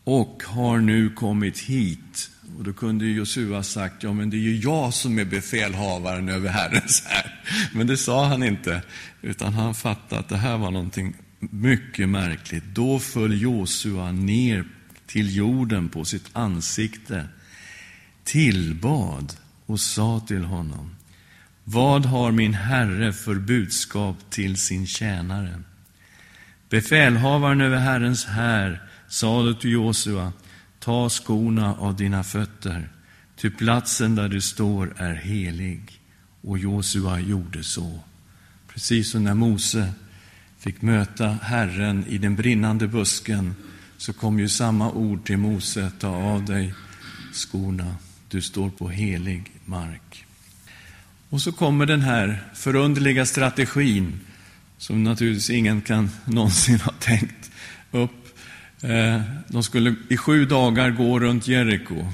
och 0.03 0.43
har 0.45 0.79
nu 0.79 1.09
kommit 1.09 1.59
hit. 1.59 2.29
Och 2.57 2.63
då 2.63 2.73
kunde 2.73 3.05
Josua 3.05 3.55
ha 3.55 3.63
sagt, 3.63 4.03
ja 4.03 4.13
men 4.13 4.29
det 4.29 4.37
är 4.37 4.41
ju 4.41 4.57
jag 4.57 4.93
som 4.93 5.19
är 5.19 5.25
befälhavaren 5.25 6.29
över 6.29 6.49
Herrens 6.49 7.03
här. 7.07 7.41
Men 7.73 7.87
det 7.87 7.97
sa 7.97 8.25
han 8.25 8.43
inte, 8.43 8.81
utan 9.21 9.53
han 9.53 9.75
fattade 9.75 10.21
att 10.21 10.29
det 10.29 10.37
här 10.37 10.57
var 10.57 10.71
någonting 10.71 11.13
mycket 11.39 12.09
märkligt. 12.09 12.63
Då 12.63 12.99
föll 12.99 13.41
Josua 13.41 14.11
ner 14.11 14.65
till 15.07 15.35
jorden 15.35 15.89
på 15.89 16.05
sitt 16.05 16.29
ansikte, 16.33 17.27
tillbad 18.23 19.33
och 19.65 19.79
sa 19.79 20.19
till 20.27 20.43
honom, 20.43 20.95
vad 21.63 22.05
har 22.05 22.31
min 22.31 22.53
herre 22.53 23.13
för 23.13 23.35
budskap 23.35 24.17
till 24.29 24.57
sin 24.57 24.87
tjänare? 24.87 25.61
Befälhavaren 26.69 27.61
över 27.61 27.77
Herrens 27.77 28.25
här 28.25 28.81
sade 29.07 29.55
till 29.55 29.71
Josua, 29.71 30.33
ta 30.83 31.09
skorna 31.09 31.75
av 31.75 31.95
dina 31.95 32.23
fötter, 32.23 32.89
ty 33.35 33.49
platsen 33.49 34.15
där 34.15 34.29
du 34.29 34.41
står 34.41 34.93
är 34.97 35.13
helig. 35.13 35.99
Och 36.41 36.57
Josua 36.57 37.19
gjorde 37.19 37.63
så. 37.63 37.99
Precis 38.67 39.11
som 39.11 39.23
när 39.23 39.33
Mose 39.33 39.93
fick 40.57 40.81
möta 40.81 41.37
Herren 41.41 42.05
i 42.07 42.17
den 42.17 42.35
brinnande 42.35 42.87
busken, 42.87 43.55
så 43.97 44.13
kom 44.13 44.39
ju 44.39 44.49
samma 44.49 44.91
ord 44.91 45.25
till 45.25 45.37
Mose, 45.37 45.91
ta 45.99 46.07
av 46.07 46.45
dig 46.45 46.73
skorna, 47.33 47.95
du 48.29 48.41
står 48.41 48.69
på 48.69 48.89
helig 48.89 49.51
mark. 49.65 50.25
Och 51.29 51.41
så 51.41 51.51
kommer 51.51 51.85
den 51.85 52.01
här 52.01 52.43
förunderliga 52.53 53.25
strategin, 53.25 54.19
som 54.77 55.03
naturligtvis 55.03 55.49
ingen 55.49 55.81
kan 55.81 56.09
någonsin 56.25 56.79
ha 56.79 56.91
tänkt 56.99 57.51
upp. 57.91 58.20
Eh, 58.81 59.21
de 59.47 59.63
skulle 59.63 59.95
i 60.09 60.17
sju 60.17 60.45
dagar 60.45 60.91
gå 60.91 61.19
runt 61.19 61.47
Jeriko, 61.47 62.05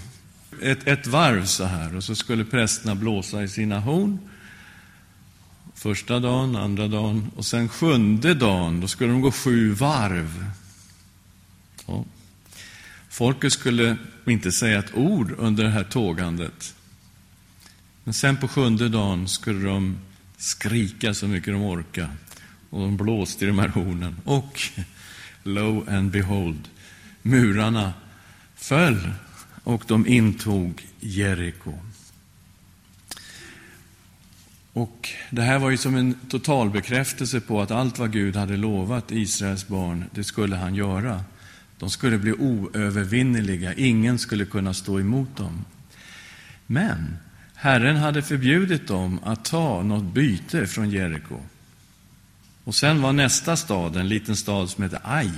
ett, 0.61 0.87
ett 0.87 1.07
varv 1.07 1.45
så 1.45 1.65
här, 1.65 1.95
och 1.95 2.03
så 2.03 2.15
skulle 2.15 2.45
prästerna 2.45 2.95
blåsa 2.95 3.43
i 3.43 3.47
sina 3.47 3.79
horn. 3.79 4.19
Första 5.75 6.19
dagen, 6.19 6.55
andra 6.55 6.87
dagen 6.87 7.31
och 7.35 7.45
sen 7.45 7.69
sjunde 7.69 8.33
dagen, 8.33 8.81
då 8.81 8.87
skulle 8.87 9.11
de 9.11 9.21
gå 9.21 9.31
sju 9.31 9.71
varv. 9.71 10.45
Ja. 11.85 12.05
Folket 13.09 13.53
skulle 13.53 13.97
inte 14.25 14.51
säga 14.51 14.79
ett 14.79 14.93
ord 14.93 15.35
under 15.37 15.63
det 15.63 15.69
här 15.69 15.83
tågandet. 15.83 16.75
Men 18.03 18.13
sen 18.13 18.37
på 18.37 18.47
sjunde 18.47 18.89
dagen 18.89 19.27
skulle 19.27 19.69
de 19.69 19.97
skrika 20.37 21.13
så 21.13 21.27
mycket 21.27 21.53
de 21.53 21.61
orkade. 21.61 22.09
Och 22.69 22.79
de 22.79 22.97
blåste 22.97 23.45
i 23.45 23.47
de 23.47 23.59
här 23.59 23.67
hornen. 23.67 24.15
Och 24.23 24.61
lo 25.47 25.83
and 25.87 26.11
behold, 26.11 26.69
murarna 27.21 27.93
föll 28.55 29.11
och 29.63 29.83
de 29.87 30.07
intog 30.07 30.87
Jeriko. 30.99 31.73
Och 34.73 35.09
Det 35.29 35.41
här 35.41 35.59
var 35.59 35.69
ju 35.69 35.77
som 35.77 35.95
en 35.95 36.13
totalbekräftelse 36.29 37.39
på 37.39 37.61
att 37.61 37.71
allt 37.71 37.99
vad 37.99 38.11
Gud 38.11 38.35
hade 38.35 38.57
lovat 38.57 39.11
Israels 39.11 39.67
barn, 39.67 40.05
det 40.11 40.23
skulle 40.23 40.55
han 40.55 40.75
göra. 40.75 41.23
De 41.79 41.89
skulle 41.89 42.17
bli 42.17 42.33
oövervinneliga, 42.33 43.73
ingen 43.73 44.19
skulle 44.19 44.45
kunna 44.45 44.73
stå 44.73 44.99
emot 44.99 45.37
dem. 45.37 45.65
Men 46.65 47.17
Herren 47.55 47.95
hade 47.95 48.21
förbjudit 48.21 48.87
dem 48.87 49.19
att 49.23 49.45
ta 49.45 49.83
något 49.83 50.13
byte 50.13 50.67
från 50.67 50.89
Jeriko. 50.89 51.39
Och 52.67 52.75
sen 52.75 53.01
var 53.01 53.13
nästa 53.13 53.57
stad 53.57 53.95
en 53.95 54.07
liten 54.07 54.35
stad 54.35 54.69
som 54.69 54.83
hette 54.83 54.99
Ai. 55.03 55.31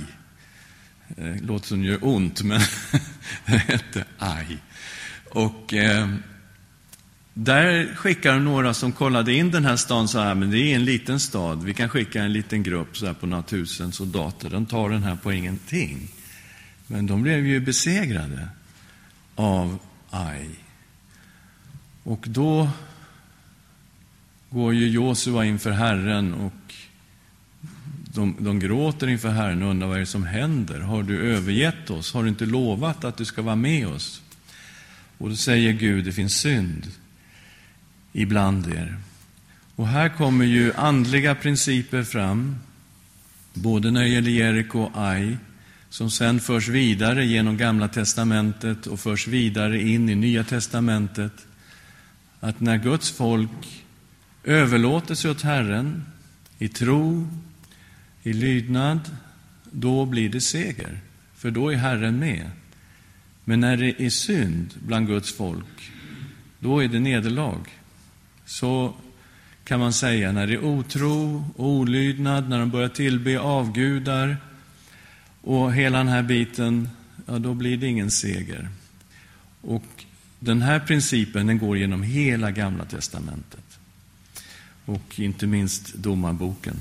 Det 1.08 1.40
låter 1.40 1.66
som 1.66 1.82
det 1.82 1.88
gör 1.88 2.04
ont, 2.04 2.42
men 2.42 2.60
det 3.46 3.58
hette 3.58 4.04
Ai. 4.18 4.58
Och 5.30 5.74
eh, 5.74 6.08
där 7.34 7.94
skickade 7.94 8.34
de 8.34 8.44
några 8.44 8.74
som 8.74 8.92
kollade 8.92 9.32
in 9.34 9.50
den 9.50 9.64
här 9.64 9.76
staden 9.76 10.08
så 10.08 10.20
här, 10.20 10.34
men 10.34 10.50
det 10.50 10.58
är 10.58 10.74
en 10.74 10.84
liten 10.84 11.20
stad, 11.20 11.64
vi 11.64 11.74
kan 11.74 11.88
skicka 11.88 12.22
en 12.22 12.32
liten 12.32 12.62
grupp 12.62 12.96
så 12.96 13.06
här 13.06 13.14
på 13.14 13.26
några 13.26 13.42
tusen 13.42 13.92
soldater, 13.92 14.50
Den 14.50 14.66
tar 14.66 14.90
den 14.90 15.02
här 15.02 15.16
på 15.16 15.32
ingenting. 15.32 16.08
Men 16.86 17.06
de 17.06 17.22
blev 17.22 17.46
ju 17.46 17.60
besegrade 17.60 18.48
av 19.34 19.78
Ai. 20.10 20.48
Och 22.02 22.24
då 22.28 22.70
går 24.50 24.74
ju 24.74 24.88
Josua 24.88 25.44
inför 25.44 25.70
Herren 25.70 26.34
och 26.34 26.52
de, 28.14 28.36
de 28.38 28.58
gråter 28.58 29.08
inför 29.08 29.28
Herren 29.28 29.62
och 29.62 29.70
undrar 29.70 29.88
vad 29.88 29.96
det 29.96 30.00
är 30.00 30.04
som 30.04 30.24
händer. 30.24 30.80
Har 30.80 31.02
du 31.02 31.20
övergett 31.20 31.90
oss? 31.90 32.12
Har 32.14 32.22
du 32.22 32.28
inte 32.28 32.46
lovat 32.46 33.04
att 33.04 33.16
du 33.16 33.24
ska 33.24 33.42
vara 33.42 33.56
med 33.56 33.86
oss? 33.86 34.22
Och 35.18 35.28
då 35.28 35.36
säger 35.36 35.72
Gud, 35.72 36.04
det 36.04 36.12
finns 36.12 36.34
synd 36.34 36.86
ibland 38.12 38.66
er. 38.66 38.96
Och 39.76 39.88
här 39.88 40.08
kommer 40.08 40.44
ju 40.44 40.72
andliga 40.74 41.34
principer 41.34 42.02
fram, 42.02 42.56
både 43.54 43.90
när 43.90 44.00
det 44.00 44.08
gäller 44.08 44.30
Jeriko 44.30 44.78
och 44.78 44.90
Ai, 44.94 45.36
som 45.88 46.10
sen 46.10 46.40
förs 46.40 46.68
vidare 46.68 47.26
genom 47.26 47.56
Gamla 47.56 47.88
testamentet 47.88 48.86
och 48.86 49.00
förs 49.00 49.28
vidare 49.28 49.82
in 49.82 50.08
i 50.08 50.14
Nya 50.14 50.44
testamentet 50.44 51.32
att 52.40 52.60
när 52.60 52.76
Guds 52.76 53.10
folk 53.10 53.84
överlåter 54.44 55.14
sig 55.14 55.30
åt 55.30 55.42
Herren 55.42 56.04
i 56.58 56.68
tro, 56.68 57.28
i 58.22 58.32
lydnad, 58.32 59.00
då 59.70 60.06
blir 60.06 60.28
det 60.28 60.40
seger. 60.40 61.00
För 61.34 61.50
då 61.50 61.72
är 61.72 61.76
Herren 61.76 62.18
med. 62.18 62.50
Men 63.44 63.60
när 63.60 63.76
det 63.76 64.02
är 64.02 64.10
synd 64.10 64.74
bland 64.86 65.06
Guds 65.06 65.32
folk, 65.32 65.92
då 66.58 66.82
är 66.82 66.88
det 66.88 67.00
nederlag. 67.00 67.60
Så 68.44 68.94
kan 69.64 69.80
man 69.80 69.92
säga, 69.92 70.32
när 70.32 70.46
det 70.46 70.52
är 70.52 70.64
otro 70.64 71.44
och 71.56 71.68
olydnad, 71.68 72.48
när 72.48 72.58
de 72.58 72.70
börjar 72.70 72.88
tillbe 72.88 73.40
avgudar 73.40 74.36
och 75.40 75.74
hela 75.74 75.98
den 75.98 76.08
här 76.08 76.22
biten, 76.22 76.88
ja, 77.26 77.38
då 77.38 77.54
blir 77.54 77.76
det 77.76 77.86
ingen 77.86 78.10
seger. 78.10 78.68
Och 79.60 80.04
den 80.38 80.62
här 80.62 80.80
principen 80.80 81.46
den 81.46 81.58
går 81.58 81.78
genom 81.78 82.02
hela 82.02 82.50
Gamla 82.50 82.84
testamentet 82.84 83.78
och 84.84 85.20
inte 85.20 85.46
minst 85.46 85.94
Domarboken. 85.94 86.76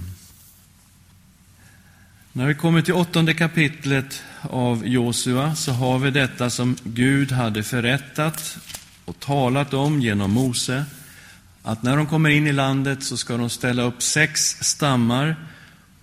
När 2.34 2.48
vi 2.48 2.56
kommer 2.56 2.82
till 2.82 2.94
åttonde 2.94 3.34
kapitlet 3.34 4.24
av 4.42 4.88
Josua 4.88 5.56
så 5.56 5.72
har 5.72 6.00
vi 6.00 6.12
detta 6.12 6.50
som 6.50 6.76
Gud 6.84 7.32
hade 7.32 7.64
förrättat 7.64 8.58
och 9.06 9.20
talat 9.20 9.74
om 9.74 10.02
genom 10.02 10.32
Mose. 10.32 10.86
Att 11.64 11.84
när 11.84 11.98
de 11.98 12.08
kommer 12.08 12.30
in 12.30 12.48
i 12.48 12.52
landet 12.52 13.04
så 13.04 13.18
ska 13.18 13.38
de 13.38 13.50
ställa 13.50 13.84
upp 13.84 14.02
sex 14.04 14.42
stammar 14.62 15.36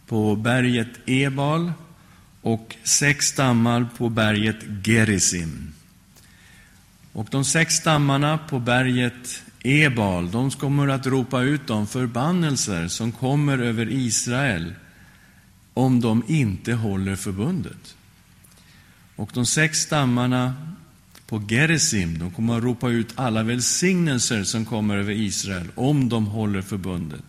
på 0.07 0.37
berget 0.37 0.89
Ebal 1.07 1.73
och 2.43 2.77
sex 2.83 3.27
stammar 3.27 3.89
på 3.97 4.09
berget 4.09 4.59
Gerizim. 4.85 5.75
Och 7.13 7.27
de 7.31 7.45
sex 7.45 7.75
stammarna 7.75 8.39
på 8.39 8.59
berget 8.59 9.43
Ebal, 9.63 10.31
de 10.31 10.51
kommer 10.51 10.89
att 10.89 11.07
ropa 11.07 11.43
ut 11.43 11.67
de 11.67 11.87
förbannelser 11.87 12.89
som 12.89 13.13
kommer 13.13 13.59
över 13.59 13.89
Israel 13.93 14.75
om 15.77 16.01
de 16.01 16.23
inte 16.27 16.73
håller 16.73 17.17
förbundet. 17.17 17.97
Och 19.17 19.31
de 19.35 19.47
sex 19.47 19.79
stammarna 19.79 20.55
på 21.27 21.43
Gerizim, 21.49 22.19
de 22.19 22.31
kommer 22.31 22.57
att 22.57 22.65
ropa 22.65 22.89
ut 22.89 23.13
alla 23.15 23.43
välsignelser 23.43 24.45
som 24.45 24.65
kommer 24.65 24.97
över 24.97 25.13
Israel 25.13 25.69
om 25.75 26.09
de 26.09 26.27
håller 26.27 26.63
förbundet. 26.63 27.25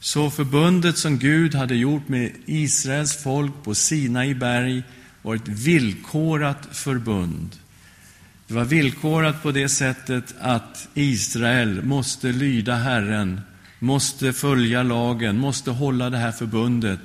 Så 0.00 0.30
förbundet 0.30 0.98
som 0.98 1.18
Gud 1.18 1.54
hade 1.54 1.74
gjort 1.74 2.08
med 2.08 2.32
Israels 2.46 3.22
folk 3.22 3.52
på 3.64 3.74
Sinai 3.74 4.34
berg 4.34 4.82
var 5.22 5.34
ett 5.34 5.48
villkorat 5.48 6.68
förbund. 6.72 7.56
Det 8.46 8.54
var 8.54 8.64
villkorat 8.64 9.42
på 9.42 9.50
det 9.50 9.68
sättet 9.68 10.34
att 10.40 10.88
Israel 10.94 11.82
måste 11.82 12.32
lyda 12.32 12.74
Herren, 12.74 13.40
måste 13.78 14.32
följa 14.32 14.82
lagen, 14.82 15.38
måste 15.38 15.70
hålla 15.70 16.10
det 16.10 16.18
här 16.18 16.32
förbundet. 16.32 17.00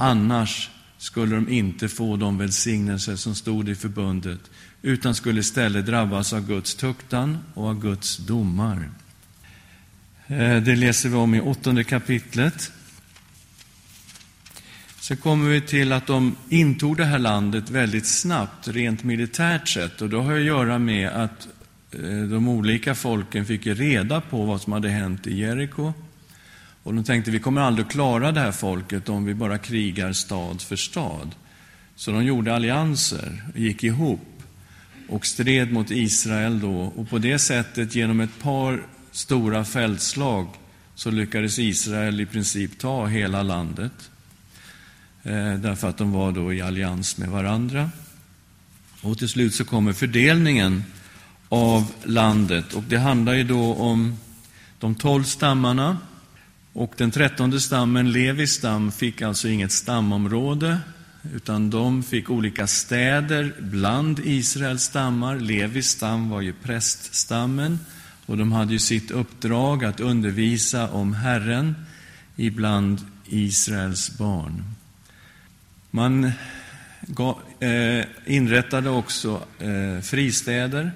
Annars 0.00 0.70
skulle 0.98 1.34
de 1.34 1.48
inte 1.48 1.88
få 1.88 2.16
de 2.16 2.38
välsignelser 2.38 3.16
som 3.16 3.34
stod 3.34 3.68
i 3.68 3.74
förbundet, 3.74 4.40
utan 4.82 5.14
skulle 5.14 5.40
istället 5.40 5.86
drabbas 5.86 6.32
av 6.32 6.46
Guds 6.46 6.74
tuktan 6.74 7.38
och 7.54 7.66
av 7.66 7.80
Guds 7.80 8.16
domar. 8.16 8.90
Eh, 10.26 10.56
det 10.56 10.76
läser 10.76 11.08
vi 11.08 11.14
om 11.14 11.34
i 11.34 11.40
åttonde 11.40 11.84
kapitlet. 11.84 12.72
Så 15.00 15.16
kommer 15.16 15.50
vi 15.50 15.60
till 15.60 15.92
att 15.92 16.06
de 16.06 16.36
intog 16.48 16.96
det 16.96 17.04
här 17.04 17.18
landet 17.18 17.70
väldigt 17.70 18.06
snabbt, 18.06 18.68
rent 18.68 19.04
militärt 19.04 19.68
sett. 19.68 20.02
Och 20.02 20.08
det 20.10 20.16
har 20.16 20.34
att 20.34 20.42
göra 20.42 20.78
med 20.78 21.08
att 21.08 21.48
eh, 21.92 22.22
de 22.30 22.48
olika 22.48 22.94
folken 22.94 23.46
fick 23.46 23.66
reda 23.66 24.20
på 24.20 24.44
vad 24.44 24.60
som 24.60 24.72
hade 24.72 24.88
hänt 24.88 25.26
i 25.26 25.40
Jeriko. 25.40 25.92
Och 26.82 26.94
de 26.94 27.04
tänkte, 27.04 27.30
vi 27.30 27.38
kommer 27.38 27.60
aldrig 27.60 27.86
att 27.86 27.92
klara 27.92 28.32
det 28.32 28.40
här 28.40 28.52
folket 28.52 29.08
om 29.08 29.24
vi 29.24 29.34
bara 29.34 29.58
krigar 29.58 30.12
stad 30.12 30.62
för 30.62 30.76
stad. 30.76 31.34
Så 31.96 32.10
de 32.10 32.24
gjorde 32.24 32.54
allianser, 32.54 33.42
gick 33.54 33.84
ihop 33.84 34.42
och 35.08 35.26
stred 35.26 35.72
mot 35.72 35.90
Israel 35.90 36.60
då. 36.60 36.92
Och 36.96 37.10
på 37.10 37.18
det 37.18 37.38
sättet, 37.38 37.94
genom 37.94 38.20
ett 38.20 38.42
par 38.42 38.82
stora 39.10 39.64
fältslag, 39.64 40.48
så 40.94 41.10
lyckades 41.10 41.58
Israel 41.58 42.20
i 42.20 42.26
princip 42.26 42.78
ta 42.78 43.06
hela 43.06 43.42
landet. 43.42 44.10
Eh, 45.22 45.54
därför 45.54 45.88
att 45.88 45.96
de 45.96 46.12
var 46.12 46.32
då 46.32 46.52
i 46.52 46.62
allians 46.62 47.18
med 47.18 47.28
varandra. 47.28 47.90
Och 49.02 49.18
till 49.18 49.28
slut 49.28 49.54
så 49.54 49.64
kommer 49.64 49.92
fördelningen 49.92 50.84
av 51.48 51.92
landet. 52.04 52.72
Och 52.72 52.82
det 52.82 52.98
handlar 52.98 53.34
ju 53.34 53.44
då 53.44 53.74
om 53.74 54.18
de 54.78 54.94
tolv 54.94 55.24
stammarna. 55.24 55.98
Och 56.78 56.92
den 56.96 57.10
trettonde 57.10 57.60
stammen, 57.60 58.12
Levis 58.12 58.52
stam, 58.52 58.92
fick 58.92 59.22
alltså 59.22 59.48
inget 59.48 59.72
stamområde, 59.72 60.78
utan 61.34 61.70
de 61.70 62.02
fick 62.02 62.30
olika 62.30 62.66
städer 62.66 63.54
bland 63.58 64.20
Israels 64.24 64.82
stammar. 64.82 65.36
Levis 65.36 65.88
stam 65.88 66.28
var 66.28 66.40
ju 66.40 66.52
präststammen, 66.52 67.78
och 68.26 68.38
de 68.38 68.52
hade 68.52 68.72
ju 68.72 68.78
sitt 68.78 69.10
uppdrag 69.10 69.84
att 69.84 70.00
undervisa 70.00 70.90
om 70.90 71.14
Herren 71.14 71.74
ibland 72.36 73.00
Israels 73.26 74.18
barn. 74.18 74.64
Man 75.90 76.24
eh, 77.60 78.04
inrättade 78.26 78.90
också 78.90 79.42
eh, 79.58 80.00
fristäder 80.00 80.92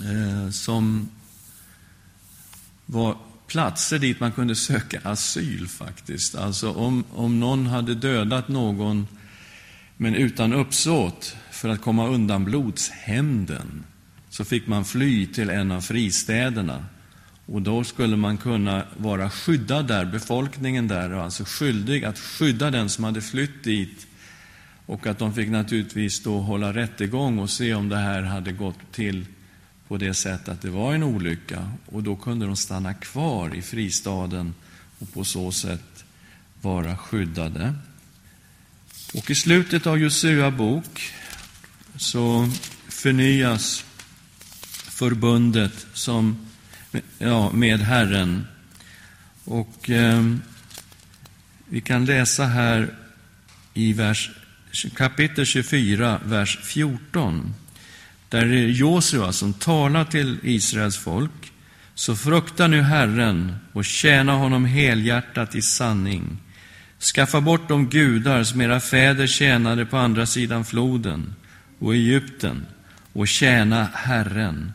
eh, 0.00 0.50
som 0.50 1.08
var 2.86 3.16
platser 3.50 3.98
dit 3.98 4.20
man 4.20 4.32
kunde 4.32 4.54
söka 4.54 5.00
asyl 5.04 5.68
faktiskt. 5.68 6.34
Alltså 6.34 6.72
om, 6.72 7.04
om 7.10 7.40
någon 7.40 7.66
hade 7.66 7.94
dödat 7.94 8.48
någon 8.48 9.06
men 9.96 10.14
utan 10.14 10.52
uppsåt 10.52 11.36
för 11.50 11.68
att 11.68 11.80
komma 11.80 12.08
undan 12.08 12.44
blodshämnden 12.44 13.84
så 14.30 14.44
fick 14.44 14.66
man 14.66 14.84
fly 14.84 15.26
till 15.26 15.50
en 15.50 15.72
av 15.72 15.80
fristäderna. 15.80 16.84
Och 17.46 17.62
då 17.62 17.84
skulle 17.84 18.16
man 18.16 18.36
kunna 18.36 18.84
vara 18.96 19.30
skyddad 19.30 19.86
där, 19.86 20.04
befolkningen 20.04 20.88
där 20.88 21.08
var 21.08 21.22
alltså 21.22 21.44
skyldig 21.46 22.04
att 22.04 22.18
skydda 22.18 22.70
den 22.70 22.88
som 22.88 23.04
hade 23.04 23.20
flytt 23.20 23.64
dit. 23.64 24.06
Och 24.86 25.06
att 25.06 25.18
de 25.18 25.34
fick 25.34 25.48
naturligtvis 25.48 26.22
då 26.22 26.38
hålla 26.38 26.72
rättegång 26.72 27.38
och 27.38 27.50
se 27.50 27.74
om 27.74 27.88
det 27.88 27.96
här 27.96 28.22
hade 28.22 28.52
gått 28.52 28.92
till 28.92 29.26
på 29.90 29.96
det 29.96 30.14
sättet 30.14 30.48
att 30.48 30.62
det 30.62 30.70
var 30.70 30.94
en 30.94 31.02
olycka. 31.02 31.72
Och 31.86 32.02
då 32.02 32.16
kunde 32.16 32.46
de 32.46 32.56
stanna 32.56 32.94
kvar 32.94 33.54
i 33.54 33.62
fristaden 33.62 34.54
och 34.98 35.12
på 35.12 35.24
så 35.24 35.52
sätt 35.52 36.04
vara 36.60 36.96
skyddade. 36.96 37.74
Och 39.14 39.30
i 39.30 39.34
slutet 39.34 39.86
av 39.86 39.98
Josua 39.98 40.50
bok 40.50 41.12
så 41.96 42.50
förnyas 42.88 43.84
förbundet 44.70 45.86
som, 45.92 46.46
ja, 47.18 47.52
med 47.52 47.80
Herren. 47.80 48.46
Och 49.44 49.90
eh, 49.90 50.34
vi 51.68 51.80
kan 51.80 52.04
läsa 52.04 52.44
här 52.44 52.94
i 53.74 53.92
vers, 53.92 54.30
kapitel 54.96 55.46
24, 55.46 56.20
vers 56.24 56.58
14. 56.62 57.54
Där 58.30 58.42
är 58.42 58.46
det 58.46 58.70
Josua 58.70 59.32
som 59.32 59.52
talar 59.52 60.04
till 60.04 60.38
Israels 60.42 60.96
folk. 60.96 61.52
Så 61.94 62.16
frukta 62.16 62.66
nu 62.66 62.82
Herren 62.82 63.54
och 63.72 63.84
tjäna 63.84 64.32
honom 64.32 64.64
helhjärtat 64.64 65.54
i 65.54 65.62
sanning. 65.62 66.38
Skaffa 67.14 67.40
bort 67.40 67.68
de 67.68 67.88
gudar 67.88 68.44
som 68.44 68.60
era 68.60 68.80
fäder 68.80 69.26
tjänade 69.26 69.86
på 69.86 69.96
andra 69.96 70.26
sidan 70.26 70.64
floden 70.64 71.34
och 71.78 71.94
Egypten 71.94 72.66
och 73.12 73.28
tjäna 73.28 73.88
Herren. 73.94 74.72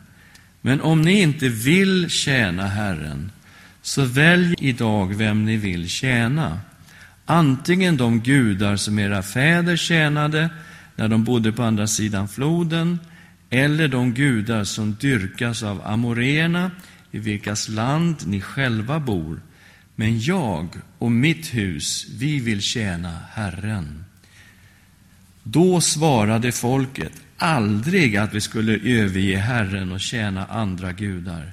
Men 0.60 0.80
om 0.80 1.02
ni 1.02 1.20
inte 1.20 1.48
vill 1.48 2.10
tjäna 2.10 2.66
Herren, 2.66 3.30
så 3.82 4.04
välj 4.04 4.54
idag 4.58 5.14
vem 5.14 5.44
ni 5.44 5.56
vill 5.56 5.88
tjäna. 5.88 6.60
Antingen 7.24 7.96
de 7.96 8.20
gudar 8.20 8.76
som 8.76 8.98
era 8.98 9.22
fäder 9.22 9.76
tjänade 9.76 10.50
när 10.96 11.08
de 11.08 11.24
bodde 11.24 11.52
på 11.52 11.62
andra 11.62 11.86
sidan 11.86 12.28
floden, 12.28 12.98
eller 13.50 13.88
de 13.88 14.14
gudar 14.14 14.64
som 14.64 14.94
dyrkas 15.00 15.62
av 15.62 15.86
amoréerna, 15.86 16.70
i 17.10 17.18
vilkas 17.18 17.68
land 17.68 18.16
ni 18.26 18.40
själva 18.40 19.00
bor. 19.00 19.40
Men 19.94 20.20
jag 20.20 20.68
och 20.98 21.12
mitt 21.12 21.54
hus, 21.54 22.06
vi 22.18 22.40
vill 22.40 22.60
tjäna 22.62 23.18
Herren. 23.32 24.04
Då 25.42 25.80
svarade 25.80 26.52
folket, 26.52 27.12
aldrig 27.36 28.16
att 28.16 28.34
vi 28.34 28.40
skulle 28.40 28.72
överge 28.72 29.36
Herren 29.36 29.92
och 29.92 30.00
tjäna 30.00 30.46
andra 30.46 30.92
gudar. 30.92 31.52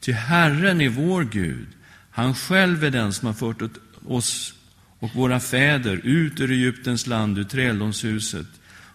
Ty 0.00 0.12
Herren 0.12 0.80
är 0.80 0.88
vår 0.88 1.24
Gud. 1.24 1.66
Han 2.10 2.34
själv 2.34 2.84
är 2.84 2.90
den 2.90 3.12
som 3.12 3.26
har 3.26 3.34
fört 3.34 3.62
oss 4.04 4.54
och 4.98 5.14
våra 5.14 5.40
fäder 5.40 6.00
ut 6.04 6.40
ur 6.40 6.50
Egyptens 6.50 7.06
land, 7.06 7.38
ur 7.38 7.44
träldomshuset, 7.44 8.46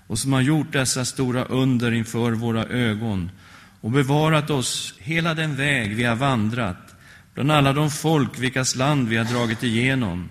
och 0.07 0.19
som 0.19 0.33
har 0.33 0.41
gjort 0.41 0.71
dessa 0.71 1.05
stora 1.05 1.45
under 1.45 1.91
inför 1.91 2.31
våra 2.31 2.65
ögon 2.65 3.31
och 3.81 3.91
bevarat 3.91 4.49
oss 4.49 4.93
hela 4.99 5.33
den 5.33 5.55
väg 5.55 5.95
vi 5.95 6.03
har 6.03 6.15
vandrat, 6.15 6.95
bland 7.33 7.51
alla 7.51 7.73
de 7.73 7.91
folk 7.91 8.39
vilkas 8.39 8.75
land 8.75 9.07
vi 9.07 9.17
har 9.17 9.25
dragit 9.25 9.63
igenom. 9.63 10.29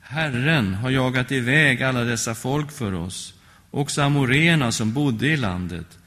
Herren 0.00 0.74
har 0.74 0.90
jagat 0.90 1.32
iväg 1.32 1.82
alla 1.82 2.04
dessa 2.04 2.34
folk 2.34 2.72
för 2.72 2.94
oss, 2.94 3.34
också 3.70 4.02
amorena 4.02 4.72
som 4.72 4.92
bodde 4.92 5.26
i 5.26 5.36
landet. 5.36 5.98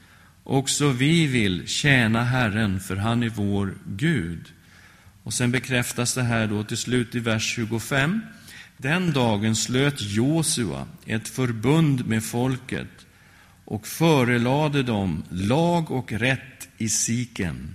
Också 0.44 0.88
vi 0.88 1.26
vill 1.26 1.68
tjäna 1.68 2.24
Herren, 2.24 2.80
för 2.80 2.96
han 2.96 3.22
är 3.22 3.28
vår 3.28 3.74
Gud. 3.86 4.52
Och 5.22 5.32
sen 5.32 5.50
bekräftas 5.50 6.14
det 6.14 6.22
här 6.22 6.46
då 6.46 6.64
till 6.64 6.76
slut 6.76 7.14
i 7.14 7.18
vers 7.18 7.54
25. 7.54 8.20
Den 8.82 9.12
dagen 9.12 9.56
slöt 9.56 10.00
Josua 10.00 10.86
ett 11.06 11.28
förbund 11.28 12.06
med 12.06 12.24
folket 12.24 13.06
och 13.64 13.86
förelade 13.86 14.82
dem 14.82 15.22
lag 15.30 15.90
och 15.90 16.12
rätt 16.12 16.68
i 16.78 16.88
Siken. 16.88 17.74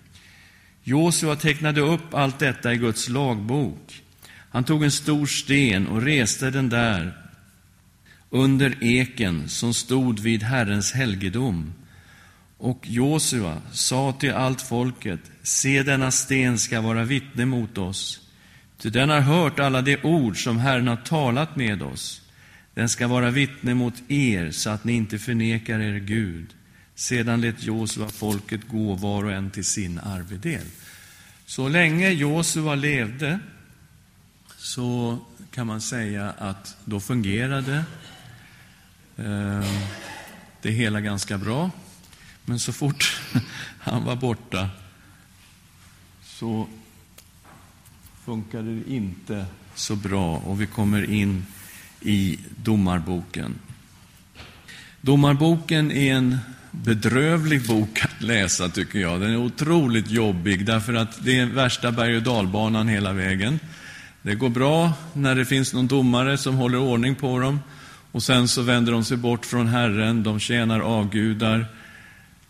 Josua 0.84 1.36
tecknade 1.36 1.82
upp 1.82 2.14
allt 2.14 2.40
detta 2.40 2.74
i 2.74 2.78
Guds 2.78 3.10
lagbok. 3.10 4.04
Han 4.50 4.64
tog 4.64 4.84
en 4.84 4.92
stor 4.92 5.26
sten 5.26 5.88
och 5.88 6.02
reste 6.02 6.50
den 6.50 6.70
där 6.70 7.18
under 8.30 8.84
eken 8.84 9.50
som 9.50 9.74
stod 9.74 10.20
vid 10.20 10.44
Herrens 10.44 10.94
helgedom. 10.94 11.74
Och 12.58 12.80
Josua 12.84 13.62
sa 13.72 14.14
till 14.20 14.34
allt 14.34 14.62
folket, 14.62 15.22
se 15.44 15.84
denna 15.84 16.12
sten 16.12 16.58
ska 16.60 16.82
vara 16.82 17.04
vittne 17.04 17.46
mot 17.46 17.78
oss, 17.78 18.27
ty 18.78 18.90
den 18.90 19.10
har 19.10 19.20
hört 19.20 19.60
alla 19.60 19.82
de 19.82 19.98
ord 20.04 20.44
som 20.44 20.60
Herren 20.60 20.88
har 20.88 20.96
talat 20.96 21.56
med 21.56 21.82
oss. 21.82 22.22
Den 22.74 22.90
ska 22.90 23.08
vara 23.08 23.32
vittne 23.32 23.74
mot 23.74 23.94
er, 24.08 24.52
så 24.52 24.70
att 24.70 24.84
ni 24.84 24.94
inte 24.94 25.20
förnekar 25.20 25.80
er 25.80 26.00
Gud. 26.00 26.54
Sedan 26.96 27.42
lät 27.42 27.64
Josua 27.64 28.10
folket 28.10 28.68
gå 28.68 28.96
var 28.96 29.24
och 29.24 29.32
en 29.32 29.52
till 29.52 29.66
sin 29.66 30.00
arvedel. 30.00 30.66
Så 31.46 31.68
länge 31.70 32.10
Josua 32.10 32.76
levde 32.76 33.40
så 34.58 35.20
kan 35.52 35.68
man 35.68 35.82
säga 35.82 36.34
att 36.38 36.78
då 36.86 37.00
fungerade 37.00 37.84
eh, 39.18 39.66
det 40.62 40.72
hela 40.72 41.02
ganska 41.02 41.38
bra. 41.38 41.72
Men 42.46 42.60
så 42.60 42.74
fort 42.74 43.22
han 43.80 44.04
var 44.04 44.16
borta 44.16 44.70
så 46.24 46.68
funkade 48.28 48.76
det 48.76 48.94
inte 48.94 49.46
så 49.76 49.96
bra 49.96 50.38
och 50.38 50.62
vi 50.62 50.66
kommer 50.66 51.12
in 51.12 51.46
i 52.02 52.40
Domarboken. 52.64 53.56
Domarboken 55.02 55.92
är 55.92 56.14
en 56.14 56.38
bedrövlig 56.72 57.68
bok 57.68 58.02
att 58.04 58.22
läsa, 58.22 58.70
tycker 58.70 59.00
jag. 59.00 59.22
Den 59.22 59.32
är 59.32 59.38
otroligt 59.38 60.12
jobbig, 60.12 60.66
därför 60.66 60.94
att 60.94 61.26
det 61.26 61.40
är 61.40 61.46
värsta 61.46 61.92
berg 61.92 62.16
och 62.16 62.24
dalbanan 62.24 62.88
hela 62.88 63.14
vägen. 63.14 63.60
Det 64.22 64.36
går 64.36 64.50
bra 64.50 64.94
när 65.14 65.36
det 65.36 65.46
finns 65.46 65.74
någon 65.74 65.88
domare 65.88 66.38
som 66.38 66.56
håller 66.56 66.78
ordning 66.78 67.16
på 67.16 67.40
dem, 67.40 67.60
och 68.12 68.24
sen 68.24 68.48
så 68.48 68.62
vänder 68.62 68.92
de 68.92 69.04
sig 69.04 69.18
bort 69.18 69.46
från 69.46 69.68
Herren, 69.68 70.24
de 70.24 70.40
tjänar 70.40 70.80
avgudar, 70.80 71.66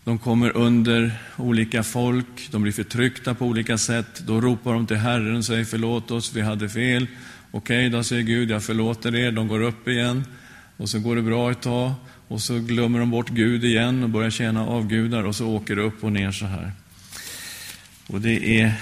de 0.08 0.18
kommer 0.18 0.56
under 0.56 1.12
olika 1.36 1.82
folk, 1.82 2.48
de 2.50 2.62
blir 2.62 2.72
förtryckta 2.72 3.34
på 3.34 3.46
olika 3.46 3.78
sätt. 3.78 4.22
Då 4.26 4.40
ropar 4.40 4.72
de 4.72 4.86
till 4.86 4.96
Herren 4.96 5.36
och 5.36 5.44
säger 5.44 5.64
förlåt 5.64 6.10
oss, 6.10 6.32
vi 6.34 6.40
hade 6.40 6.68
fel. 6.68 7.06
Okej, 7.50 7.90
då 7.90 8.02
säger 8.02 8.22
Gud, 8.22 8.50
jag 8.50 8.64
förlåter 8.64 9.14
er. 9.14 9.32
De 9.32 9.48
går 9.48 9.60
upp 9.60 9.88
igen 9.88 10.24
och 10.76 10.88
så 10.88 10.98
går 10.98 11.16
det 11.16 11.22
bra 11.22 11.50
ett 11.50 11.60
tag 11.60 11.92
och 12.28 12.40
så 12.40 12.58
glömmer 12.58 12.98
de 12.98 13.10
bort 13.10 13.28
Gud 13.28 13.64
igen 13.64 14.02
och 14.02 14.08
börjar 14.08 14.30
tjäna 14.30 14.66
avgudar 14.66 15.22
och 15.22 15.36
så 15.36 15.46
åker 15.46 15.76
det 15.76 15.82
upp 15.82 16.04
och 16.04 16.12
ner 16.12 16.32
så 16.32 16.46
här. 16.46 16.72
Och 18.06 18.20
det 18.20 18.60
är 18.60 18.72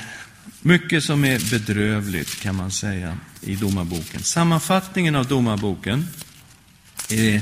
mycket 0.61 1.05
som 1.05 1.25
är 1.25 1.51
bedrövligt 1.51 2.41
kan 2.41 2.55
man 2.55 2.71
säga 2.71 3.19
i 3.41 3.57
domarboken. 3.57 4.23
Sammanfattningen 4.23 5.17
av 5.17 5.27
domarboken 5.27 6.07
är 7.11 7.41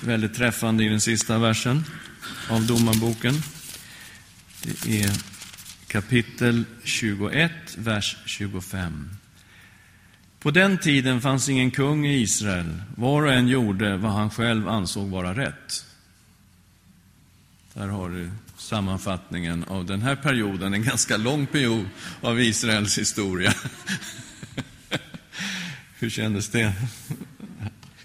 väldigt 0.00 0.34
träffande 0.34 0.84
i 0.84 0.88
den 0.88 1.00
sista 1.00 1.38
versen 1.38 1.84
av 2.50 2.66
domarboken. 2.66 3.34
Det 4.62 5.02
är 5.02 5.10
kapitel 5.86 6.64
21, 6.84 7.52
vers 7.76 8.16
25. 8.26 9.10
På 10.40 10.50
den 10.50 10.78
tiden 10.78 11.20
fanns 11.20 11.48
ingen 11.48 11.70
kung 11.70 12.06
i 12.06 12.20
Israel. 12.20 12.82
Var 12.96 13.22
och 13.22 13.32
en 13.32 13.48
gjorde 13.48 13.96
vad 13.96 14.12
han 14.12 14.30
själv 14.30 14.68
ansåg 14.68 15.08
vara 15.08 15.34
rätt. 15.34 15.86
Där 17.74 17.88
har 17.88 18.08
du 18.08 18.30
sammanfattningen 18.56 19.64
av 19.64 19.86
den 19.86 20.02
här 20.02 20.16
perioden, 20.16 20.74
en 20.74 20.82
ganska 20.82 21.16
lång 21.16 21.46
period 21.46 21.86
av 22.20 22.40
Israels 22.40 22.98
historia. 22.98 23.54
Hur 25.98 26.10
kändes 26.10 26.48
det? 26.48 26.72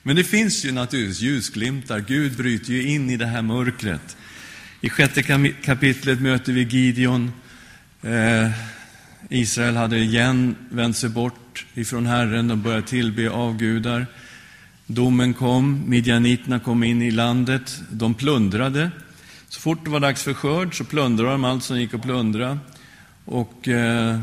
Men 0.08 0.16
det 0.16 0.24
finns 0.24 0.66
ju 0.66 0.72
naturligtvis 0.72 1.22
ljusglimtar. 1.22 2.00
Gud 2.00 2.38
bryter 2.38 2.74
ju 2.74 2.88
in 2.88 3.10
i 3.10 3.18
det 3.18 3.26
här 3.26 3.42
mörkret. 3.42 4.18
I 4.82 4.90
sjätte 4.90 5.24
kapitlet 5.64 6.22
möter 6.22 6.54
vi 6.54 6.64
Gideon. 6.64 7.32
Eh, 8.02 8.52
Israel 9.30 9.76
hade 9.76 9.98
igen 9.98 10.56
vänt 10.70 10.98
sig 10.98 11.10
bort 11.10 11.66
ifrån 11.74 12.06
Herren 12.06 12.52
och 12.52 12.58
började 12.58 12.88
tillbe 12.88 13.30
avgudar. 13.30 14.06
Domen 14.86 15.34
kom, 15.34 15.84
midjaniterna 15.88 16.60
kom 16.60 16.84
in 16.84 17.02
i 17.02 17.12
landet, 17.12 17.82
de 17.92 18.14
plundrade. 18.14 18.92
Så 19.50 19.60
fort 19.60 19.86
det 19.86 19.90
var 19.90 20.00
dags 20.00 20.24
för 20.24 20.34
skörd 20.34 20.78
så 20.78 20.84
plundrade 20.84 21.32
de 21.32 21.44
allt 21.44 21.64
som 21.64 21.80
gick 21.80 21.94
att 21.94 22.02
plundra. 22.02 22.60
Och 23.26 23.68
eh, 23.68 24.20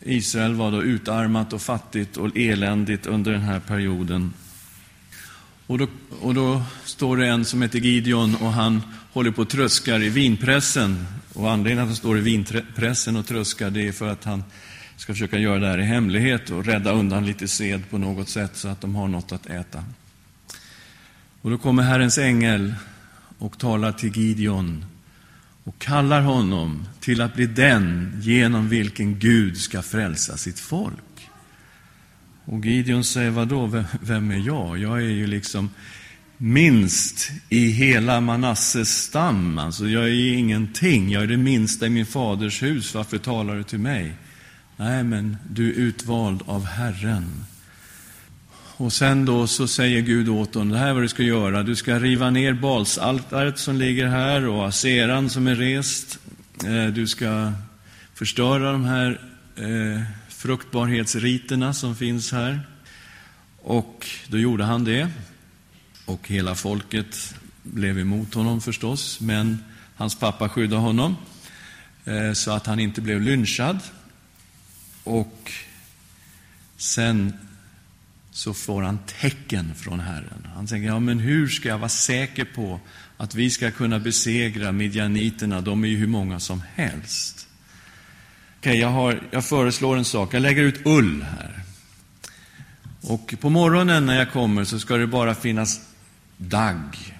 Israel 0.00 0.54
var 0.54 0.70
då 0.70 0.82
utarmat 0.82 1.52
och 1.52 1.62
fattigt 1.62 2.16
och 2.16 2.36
eländigt 2.36 3.06
under 3.06 3.32
den 3.32 3.42
här 3.42 3.60
perioden. 3.60 4.32
Och 5.66 5.78
då, 5.78 5.86
och 6.20 6.34
då 6.34 6.62
står 6.84 7.16
det 7.16 7.26
en 7.26 7.44
som 7.44 7.62
heter 7.62 7.78
Gideon 7.78 8.36
och 8.36 8.52
han 8.52 8.82
håller 9.12 9.30
på 9.30 9.42
och 9.42 9.48
tröskar 9.48 10.02
i 10.02 10.08
vinpressen. 10.08 11.06
Och 11.34 11.50
anledningen 11.50 11.78
att 11.78 11.88
han 11.88 11.96
står 11.96 12.18
i 12.18 12.20
vinpressen 12.20 13.16
och 13.16 13.26
tröskar 13.26 13.70
det 13.70 13.88
är 13.88 13.92
för 13.92 14.08
att 14.08 14.24
han 14.24 14.44
ska 14.96 15.12
försöka 15.12 15.38
göra 15.38 15.58
det 15.58 15.66
här 15.66 15.78
i 15.78 15.84
hemlighet 15.84 16.50
och 16.50 16.64
rädda 16.64 16.92
undan 16.92 17.26
lite 17.26 17.48
sed 17.48 17.90
på 17.90 17.98
något 17.98 18.28
sätt 18.28 18.56
så 18.56 18.68
att 18.68 18.80
de 18.80 18.94
har 18.94 19.08
något 19.08 19.32
att 19.32 19.46
äta. 19.46 19.84
Och 21.42 21.50
då 21.50 21.58
kommer 21.58 21.82
Herrens 21.82 22.18
ängel 22.18 22.74
och 23.38 23.58
talar 23.58 23.92
till 23.92 24.16
Gideon 24.16 24.84
och 25.64 25.78
kallar 25.78 26.20
honom 26.20 26.88
till 27.00 27.20
att 27.20 27.34
bli 27.34 27.46
den 27.46 28.12
genom 28.22 28.68
vilken 28.68 29.18
Gud 29.18 29.58
ska 29.58 29.82
frälsa 29.82 30.36
sitt 30.36 30.58
folk. 30.58 31.13
Och 32.44 32.66
Gideon 32.66 33.04
säger, 33.04 33.30
vadå, 33.30 33.84
vem 34.00 34.30
är 34.30 34.46
jag? 34.46 34.78
Jag 34.78 34.96
är 34.98 35.08
ju 35.08 35.26
liksom 35.26 35.70
minst 36.36 37.30
i 37.48 37.66
hela 37.66 38.20
Manasses 38.20 39.02
stam. 39.02 39.58
Alltså, 39.58 39.88
jag 39.88 40.04
är 40.04 40.32
ingenting. 40.32 41.10
Jag 41.10 41.22
är 41.22 41.26
det 41.26 41.36
minsta 41.36 41.86
i 41.86 41.90
min 41.90 42.06
faders 42.06 42.62
hus. 42.62 42.94
Varför 42.94 43.18
talar 43.18 43.56
du 43.56 43.62
till 43.62 43.78
mig? 43.78 44.12
Nej, 44.76 45.04
men 45.04 45.36
du 45.50 45.68
är 45.68 45.74
utvald 45.74 46.42
av 46.46 46.64
Herren. 46.64 47.44
Och 48.76 48.92
sen 48.92 49.24
då 49.24 49.46
så 49.46 49.68
säger 49.68 50.00
Gud 50.00 50.28
åt 50.28 50.54
honom, 50.54 50.68
det 50.68 50.78
här 50.78 50.88
är 50.88 50.92
vad 50.92 51.02
du 51.02 51.08
ska 51.08 51.22
göra. 51.22 51.62
Du 51.62 51.76
ska 51.76 51.98
riva 51.98 52.30
ner 52.30 52.52
balsaltaret 52.52 53.58
som 53.58 53.76
ligger 53.76 54.06
här 54.06 54.48
och 54.48 54.68
aseran 54.68 55.30
som 55.30 55.46
är 55.46 55.54
rest. 55.54 56.18
Eh, 56.64 56.86
du 56.86 57.06
ska 57.06 57.52
förstöra 58.14 58.72
de 58.72 58.84
här 58.84 59.20
eh, 59.56 60.02
fruktbarhetsriterna 60.44 61.74
som 61.74 61.96
finns 61.96 62.32
här. 62.32 62.60
Och 63.62 64.06
då 64.28 64.38
gjorde 64.38 64.64
han 64.64 64.84
det. 64.84 65.10
Och 66.04 66.28
hela 66.28 66.54
folket 66.54 67.34
blev 67.62 67.98
emot 67.98 68.34
honom 68.34 68.60
förstås, 68.60 69.20
men 69.20 69.58
hans 69.94 70.18
pappa 70.18 70.48
skyddade 70.48 70.82
honom 70.82 71.16
eh, 72.04 72.32
så 72.32 72.50
att 72.50 72.66
han 72.66 72.80
inte 72.80 73.00
blev 73.00 73.20
lynchad. 73.20 73.78
Och 75.04 75.52
sen 76.76 77.32
så 78.30 78.54
får 78.54 78.82
han 78.82 78.98
tecken 79.20 79.74
från 79.74 80.00
Herren. 80.00 80.48
Han 80.54 80.66
tänker, 80.66 80.88
ja 80.88 81.00
men 81.00 81.18
hur 81.18 81.48
ska 81.48 81.68
jag 81.68 81.78
vara 81.78 81.88
säker 81.88 82.44
på 82.44 82.80
att 83.16 83.34
vi 83.34 83.50
ska 83.50 83.70
kunna 83.70 83.98
besegra 83.98 84.72
midjaniterna? 84.72 85.60
De 85.60 85.84
är 85.84 85.88
ju 85.88 85.96
hur 85.96 86.06
många 86.06 86.40
som 86.40 86.62
helst. 86.74 87.43
Okej, 88.64 88.78
jag, 88.78 89.18
jag 89.30 89.44
föreslår 89.44 89.96
en 89.96 90.04
sak. 90.04 90.34
Jag 90.34 90.42
lägger 90.42 90.62
ut 90.62 90.80
ull 90.84 91.22
här. 91.22 91.62
Och 93.00 93.34
på 93.40 93.50
morgonen 93.50 94.06
när 94.06 94.18
jag 94.18 94.32
kommer 94.32 94.64
så 94.64 94.78
ska 94.78 94.96
det 94.96 95.06
bara 95.06 95.34
finnas 95.34 95.80
dagg. 96.36 97.14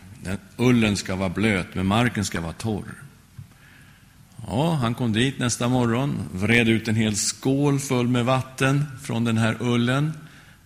Ullen 0.57 0.97
ska 0.97 1.17
vara 1.17 1.29
blöt, 1.29 1.75
men 1.75 1.87
marken 1.87 2.25
ska 2.25 2.41
vara 2.41 2.53
torr. 2.53 2.95
Ja, 4.47 4.75
han 4.75 4.95
kom 4.95 5.13
dit 5.13 5.39
nästa 5.39 5.69
morgon, 5.69 6.19
vred 6.33 6.69
ut 6.69 6.89
en 6.89 6.97
hel 6.97 7.17
skål 7.17 7.81
full 7.81 8.09
med 8.09 8.25
vatten 8.25 8.85
från 9.03 9.25
den 9.25 9.39
här 9.39 9.57
ullen. 9.61 10.13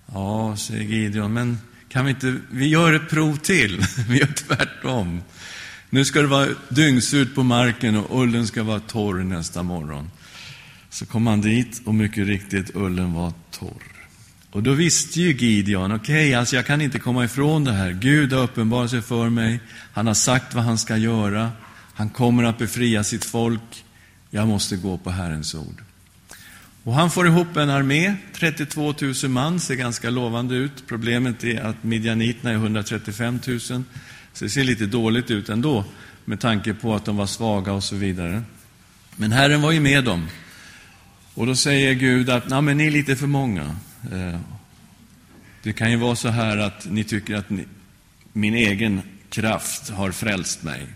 Ja, 0.06 0.56
säger 0.56 0.82
Gideon, 0.82 1.32
men 1.32 1.58
kan 1.88 2.04
vi 2.04 2.10
inte, 2.10 2.36
vi 2.50 2.68
gör 2.68 2.92
ett 2.92 3.10
prov 3.10 3.36
till. 3.36 3.80
Vi 4.08 4.18
gör 4.18 4.32
tvärtom. 4.32 5.22
Nu 5.90 6.04
ska 6.04 6.20
det 6.20 6.26
vara 6.26 6.48
dyngsurt 6.68 7.34
på 7.34 7.42
marken 7.42 7.96
och 7.96 8.22
ullen 8.22 8.46
ska 8.46 8.62
vara 8.62 8.80
torr 8.80 9.22
nästa 9.22 9.62
morgon. 9.62 10.10
Så 10.90 11.06
kom 11.06 11.26
han 11.26 11.40
dit 11.40 11.80
och 11.84 11.94
mycket 11.94 12.26
riktigt, 12.26 12.70
ullen 12.74 13.12
var 13.14 13.32
torr. 13.50 13.82
Och 14.50 14.62
då 14.62 14.72
visste 14.72 15.20
ju 15.20 15.32
Gideon, 15.32 15.92
okej, 15.92 16.28
okay, 16.28 16.34
alltså 16.34 16.56
jag 16.56 16.66
kan 16.66 16.80
inte 16.80 16.98
komma 16.98 17.24
ifrån 17.24 17.64
det 17.64 17.72
här. 17.72 17.90
Gud 17.90 18.32
har 18.32 18.42
uppenbarat 18.42 18.90
sig 18.90 19.02
för 19.02 19.28
mig. 19.28 19.60
Han 19.92 20.06
har 20.06 20.14
sagt 20.14 20.54
vad 20.54 20.64
han 20.64 20.78
ska 20.78 20.96
göra. 20.96 21.50
Han 21.94 22.10
kommer 22.10 22.44
att 22.44 22.58
befria 22.58 23.04
sitt 23.04 23.24
folk. 23.24 23.84
Jag 24.30 24.48
måste 24.48 24.76
gå 24.76 24.98
på 24.98 25.10
Herrens 25.10 25.54
ord. 25.54 25.82
Och 26.84 26.94
han 26.94 27.10
får 27.10 27.26
ihop 27.26 27.56
en 27.56 27.70
armé, 27.70 28.14
32 28.34 28.94
000 29.00 29.14
man, 29.30 29.60
ser 29.60 29.74
ganska 29.74 30.10
lovande 30.10 30.54
ut. 30.54 30.86
Problemet 30.86 31.44
är 31.44 31.60
att 31.60 31.84
midjaniterna 31.84 32.50
är 32.50 32.54
135 32.54 33.40
000, 33.46 33.60
så 33.60 33.84
det 34.38 34.50
ser 34.50 34.64
lite 34.64 34.86
dåligt 34.86 35.30
ut 35.30 35.48
ändå, 35.48 35.84
med 36.24 36.40
tanke 36.40 36.74
på 36.74 36.94
att 36.94 37.04
de 37.04 37.16
var 37.16 37.26
svaga 37.26 37.72
och 37.72 37.84
så 37.84 37.96
vidare. 37.96 38.42
Men 39.16 39.32
Herren 39.32 39.62
var 39.62 39.72
ju 39.72 39.80
med 39.80 40.04
dem. 40.04 40.26
Och 41.38 41.46
då 41.46 41.56
säger 41.56 41.94
Gud 41.94 42.30
att, 42.30 42.48
nej 42.48 42.62
men 42.62 42.76
ni 42.76 42.86
är 42.86 42.90
lite 42.90 43.16
för 43.16 43.26
många. 43.26 43.76
Eh, 44.12 44.40
det 45.62 45.72
kan 45.72 45.90
ju 45.90 45.96
vara 45.96 46.16
så 46.16 46.28
här 46.28 46.56
att 46.56 46.86
ni 46.90 47.04
tycker 47.04 47.36
att 47.36 47.50
ni, 47.50 47.64
min 48.32 48.54
egen 48.54 49.00
kraft 49.30 49.90
har 49.90 50.12
frälst 50.12 50.62
mig. 50.62 50.86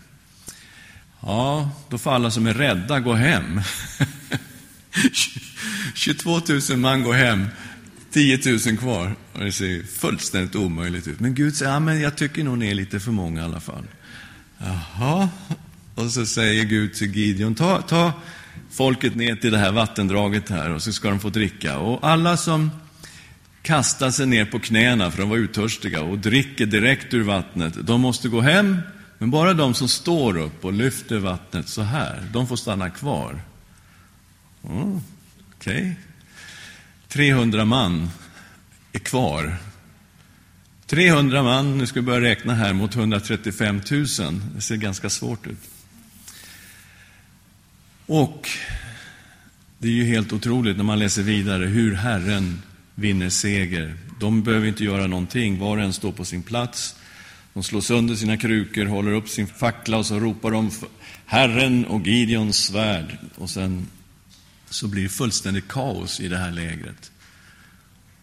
Ja, 1.21 1.71
då 1.89 1.99
får 1.99 2.13
alla 2.13 2.31
som 2.31 2.47
är 2.47 2.55
rädda 2.55 3.01
gå 3.01 3.13
hem. 3.13 3.61
22 5.95 6.41
000 6.71 6.79
man 6.79 7.03
går 7.03 7.15
hem, 7.15 7.47
10 8.11 8.39
000 8.67 8.77
kvar. 8.79 9.17
Och 9.33 9.41
det 9.45 9.53
ser 9.53 9.83
fullständigt 9.83 10.57
omöjligt 10.57 11.07
ut. 11.07 11.21
Men 11.21 11.35
Gud 11.35 11.57
säger, 11.57 11.73
ja, 11.73 11.81
men 11.81 12.01
jag 12.01 12.17
tycker 12.17 12.45
nog 12.45 12.59
ni 12.59 12.71
är 12.71 12.75
lite 12.75 13.01
för 13.01 13.13
många 13.13 13.41
i 13.41 13.45
alla 13.45 13.61
fall. 13.61 13.85
Jaha. 14.59 15.29
Och 15.95 16.11
så 16.11 16.27
säger 16.27 16.65
Gud 16.65 16.95
till 16.95 17.17
Gideon, 17.17 17.55
ta, 17.55 17.83
ta 17.83 18.13
folket 18.73 19.15
ner 19.15 19.37
till 19.37 19.53
det 19.53 19.59
här 19.59 19.73
vattendraget 19.73 20.49
här 20.49 20.71
och 20.71 20.83
så 20.83 20.93
ska 20.93 21.09
de 21.09 21.21
få 21.21 21.29
dricka. 21.29 21.79
Och 21.79 22.09
alla 22.09 22.37
som 22.37 22.71
kastar 23.63 24.11
sig 24.11 24.27
ner 24.27 24.45
på 24.45 24.59
knäna, 24.59 25.11
för 25.11 25.19
de 25.19 25.31
var 25.31 25.37
uttörstiga, 25.37 26.03
och 26.03 26.19
dricker 26.19 26.67
direkt 26.67 27.15
ur 27.15 27.23
vattnet, 27.23 27.75
de 27.87 28.01
måste 28.01 28.29
gå 28.29 28.41
hem. 28.41 28.79
Men 29.19 29.31
bara 29.31 29.55
de 29.55 29.75
som 29.75 29.89
står 29.89 30.39
upp 30.39 30.65
och 30.65 30.73
lyfter 30.73 31.19
vattnet 31.19 31.69
så 31.69 31.83
här, 31.83 32.23
de 32.33 32.47
får 32.47 32.57
stanna 32.57 32.91
kvar. 32.91 33.41
Oh, 34.63 34.99
Okej. 35.57 35.81
Okay. 35.81 35.95
300 37.09 37.65
man 37.65 38.11
är 38.93 38.99
kvar. 38.99 39.57
300 40.87 41.43
man, 41.43 41.79
nu 41.79 41.87
ska 41.87 42.01
vi 42.01 42.07
börja 42.07 42.21
räkna 42.21 42.55
här, 42.55 42.73
mot 42.73 42.97
135 42.97 43.81
000. 43.91 44.07
Det 44.55 44.61
ser 44.61 44.77
ganska 44.77 45.11
svårt 45.11 45.47
ut. 45.47 45.72
Och 48.07 48.49
det 49.79 49.89
är 49.89 49.93
ju 49.93 50.05
helt 50.05 50.33
otroligt 50.33 50.77
när 50.77 50.85
man 50.85 50.99
läser 50.99 51.23
vidare 51.23 51.65
hur 51.67 51.95
Herren 51.95 52.63
vinner 52.95 53.31
seger. 53.31 53.97
De 54.21 54.43
behöver 54.43 54.67
inte 54.67 54.85
göra 54.85 55.07
någonting, 55.07 55.59
var 55.59 55.77
och 55.77 55.83
en 55.83 55.93
står 55.93 56.13
på 56.13 56.25
sin 56.25 56.43
plats. 56.43 56.97
De 57.55 57.63
slår 57.63 57.81
sönder 57.81 58.15
sina 58.15 58.37
krukor, 58.37 58.85
håller 58.85 59.13
upp 59.13 59.29
sin 59.29 59.47
fackla 59.47 59.97
och 59.97 60.07
så 60.07 60.21
ropar 60.21 60.51
de 60.51 60.71
Herren 61.27 61.85
och 61.85 62.07
Gideons 62.07 62.65
svärd. 62.65 63.19
Och 63.35 63.51
sen 63.51 63.87
så 64.71 64.89
blir 64.89 65.03
det 65.03 65.09
fullständigt 65.09 65.69
kaos 65.69 66.21
i 66.21 66.29
det 66.29 66.39
här 66.39 66.51
lägret. 66.51 67.13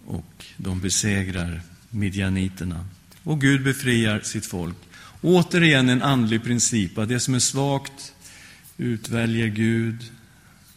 Och 0.05 0.45
de 0.57 0.81
besegrar 0.81 1.61
midjaniterna. 1.89 2.85
Och 3.23 3.41
Gud 3.41 3.63
befriar 3.63 4.19
sitt 4.19 4.45
folk. 4.45 4.75
Återigen 5.21 5.89
en 5.89 6.01
andlig 6.01 6.43
princip, 6.43 6.97
att 6.97 7.09
det 7.09 7.19
som 7.19 7.33
är 7.33 7.39
svagt 7.39 8.13
utväljer 8.79 9.47
Gud. 9.47 10.11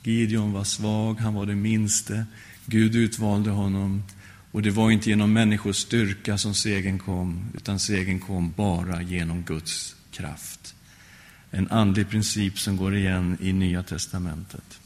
Gideon 0.02 0.52
var 0.52 0.64
svag, 0.64 1.14
han 1.20 1.34
var 1.34 1.46
den 1.46 1.62
minste. 1.62 2.26
Gud 2.66 2.94
utvalde 2.94 3.50
honom. 3.50 4.02
Och 4.50 4.62
det 4.62 4.70
var 4.70 4.90
inte 4.90 5.10
genom 5.10 5.32
människors 5.32 5.76
styrka 5.76 6.38
som 6.38 6.54
segern 6.54 6.98
kom, 6.98 7.44
utan 7.54 7.78
segern 7.78 8.20
kom 8.20 8.52
bara 8.56 9.02
genom 9.02 9.42
Guds 9.42 9.96
kraft. 10.10 10.74
En 11.50 11.70
andlig 11.70 12.10
princip 12.10 12.58
som 12.58 12.76
går 12.76 12.96
igen 12.96 13.38
i 13.40 13.52
Nya 13.52 13.82
testamentet. 13.82 14.80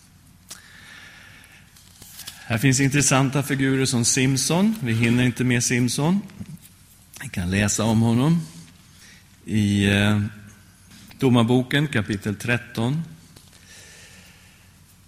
Här 2.47 2.59
finns 2.59 2.81
intressanta 2.81 3.43
figurer 3.43 3.85
som 3.87 4.05
Simson. 4.05 4.75
Vi 4.83 4.93
hinner 4.93 5.25
inte 5.25 5.45
med 5.45 5.65
Simson. 5.65 6.21
Vi 7.23 7.29
kan 7.29 7.51
läsa 7.51 7.85
om 7.85 8.01
honom 8.01 8.41
i 9.45 9.85
eh, 9.85 10.21
Domarboken 11.19 11.89
kapitel 11.89 12.37
13. 12.37 13.03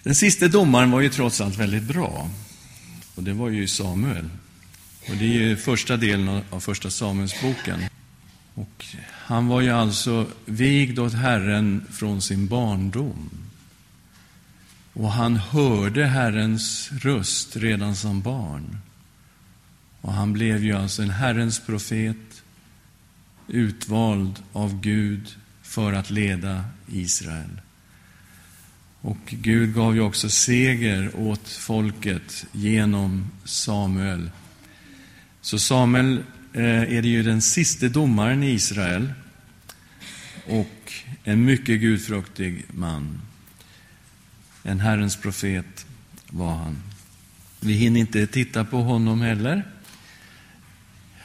Den 0.02 0.14
sista 0.14 0.48
domaren 0.48 0.90
var 0.90 1.00
ju 1.00 1.08
trots 1.08 1.40
allt 1.40 1.56
väldigt 1.56 1.82
bra. 1.82 2.30
Och 3.14 3.22
det 3.22 3.32
var 3.32 3.48
ju 3.48 3.68
Samuel. 3.68 4.28
Och 5.08 5.16
det 5.16 5.24
är 5.24 5.48
ju 5.48 5.56
första 5.56 5.96
delen 5.96 6.42
av 6.50 6.60
första 6.60 6.90
Samuelsboken. 6.90 7.80
Och 8.54 8.86
han 9.10 9.48
var 9.48 9.60
ju 9.60 9.70
alltså 9.70 10.26
vigd 10.44 10.98
åt 10.98 11.12
Herren 11.12 11.86
från 11.90 12.22
sin 12.22 12.46
barndom. 12.46 13.30
Och 14.92 15.12
han 15.12 15.36
hörde 15.36 16.06
Herrens 16.06 16.90
röst 16.92 17.56
redan 17.56 17.96
som 17.96 18.20
barn. 18.20 18.78
Och 20.00 20.12
han 20.12 20.32
blev 20.32 20.64
ju 20.64 20.72
alltså 20.72 21.02
en 21.02 21.10
Herrens 21.10 21.60
profet, 21.66 22.42
utvald 23.48 24.42
av 24.52 24.80
Gud 24.80 25.36
för 25.68 25.92
att 25.92 26.10
leda 26.10 26.64
Israel. 26.92 27.60
Och 29.00 29.18
Gud 29.26 29.74
gav 29.74 29.94
ju 29.94 30.00
också 30.00 30.30
seger 30.30 31.10
åt 31.16 31.48
folket 31.48 32.46
genom 32.52 33.30
Samuel. 33.44 34.30
Så 35.40 35.58
Samuel 35.58 36.22
eh, 36.52 36.82
är 36.82 37.02
det 37.02 37.08
ju 37.08 37.22
den 37.22 37.42
siste 37.42 37.88
domaren 37.88 38.42
i 38.42 38.50
Israel 38.50 39.12
och 40.46 40.92
en 41.24 41.44
mycket 41.44 41.80
gudfruktig 41.80 42.64
man. 42.70 43.20
En 44.62 44.80
Herrens 44.80 45.16
profet 45.16 45.86
var 46.30 46.54
han. 46.54 46.82
Vi 47.60 47.72
hinner 47.72 48.00
inte 48.00 48.26
titta 48.26 48.64
på 48.64 48.82
honom 48.82 49.20
heller. 49.20 49.62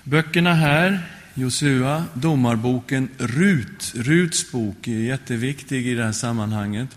Böckerna 0.04 0.54
här, 0.54 1.02
Josua, 1.36 2.06
Domarboken, 2.14 3.10
Rut. 3.18 3.92
Ruts 3.96 4.52
bok 4.52 4.88
är 4.88 4.92
jätteviktig 4.92 5.88
i 5.88 5.94
det 5.94 6.04
här 6.04 6.12
sammanhanget. 6.12 6.90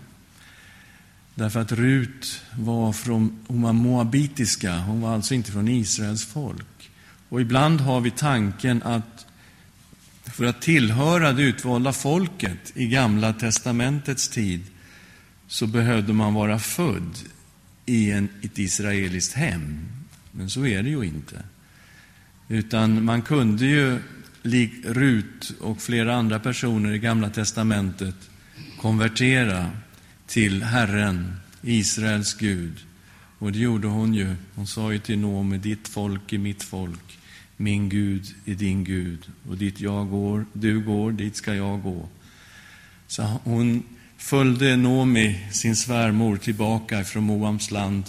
Därför 1.35 1.59
att 1.59 1.71
Rut 1.71 2.41
var 2.57 2.93
från, 2.93 3.39
hon 3.47 3.61
var 3.61 3.73
moabitiska, 3.73 4.77
hon 4.77 5.01
var 5.01 5.13
alltså 5.13 5.33
inte 5.33 5.51
från 5.51 5.67
Israels 5.67 6.25
folk. 6.25 6.91
Och 7.29 7.41
ibland 7.41 7.81
har 7.81 8.01
vi 8.01 8.11
tanken 8.11 8.83
att 8.83 9.25
för 10.23 10.45
att 10.45 10.61
tillhöra 10.61 11.33
det 11.33 11.43
utvalda 11.43 11.93
folket 11.93 12.71
i 12.73 12.87
Gamla 12.87 13.33
testamentets 13.33 14.29
tid 14.29 14.63
så 15.47 15.67
behövde 15.67 16.13
man 16.13 16.33
vara 16.33 16.59
född 16.59 17.17
i 17.85 18.11
en, 18.11 18.29
ett 18.41 18.59
israeliskt 18.59 19.33
hem. 19.33 19.87
Men 20.31 20.49
så 20.49 20.65
är 20.65 20.83
det 20.83 20.89
ju 20.89 21.03
inte. 21.03 21.43
Utan 22.47 23.05
man 23.05 23.21
kunde 23.21 23.65
ju, 23.65 23.99
lik 24.47 24.71
Rut 24.83 25.53
och 25.59 25.81
flera 25.81 26.15
andra 26.15 26.39
personer 26.39 26.93
i 26.93 26.99
Gamla 26.99 27.29
testamentet, 27.29 28.15
konvertera 28.81 29.71
till 30.27 30.63
Herren, 30.63 31.35
Israels 31.61 32.33
Gud. 32.33 32.73
Och 33.39 33.51
det 33.51 33.59
gjorde 33.59 33.87
hon 33.87 34.13
ju. 34.13 34.35
Hon 34.55 34.67
sa 34.67 34.91
ju 34.93 34.99
till 34.99 35.19
Noomi, 35.19 35.57
ditt 35.57 35.87
folk 35.87 36.33
är 36.33 36.37
mitt 36.37 36.63
folk, 36.63 37.19
min 37.57 37.89
Gud 37.89 38.35
är 38.45 38.55
din 38.55 38.83
Gud. 38.83 39.29
Och 39.49 39.57
dit 39.57 39.79
jag 39.79 40.09
går, 40.09 40.45
du 40.53 40.79
går, 40.79 41.11
dit 41.11 41.35
ska 41.35 41.55
jag 41.55 41.81
gå. 41.81 42.09
Så 43.07 43.23
hon 43.43 43.83
följde 44.17 44.75
Nomi, 44.75 45.45
sin 45.51 45.75
svärmor, 45.75 46.37
tillbaka 46.37 47.03
från 47.03 47.23
Moams 47.23 47.71
land 47.71 48.03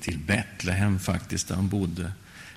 till 0.00 0.18
Betlehem 0.18 0.98
faktiskt, 0.98 1.48
där 1.48 1.54
hon 1.54 1.68
bodde. 1.68 2.12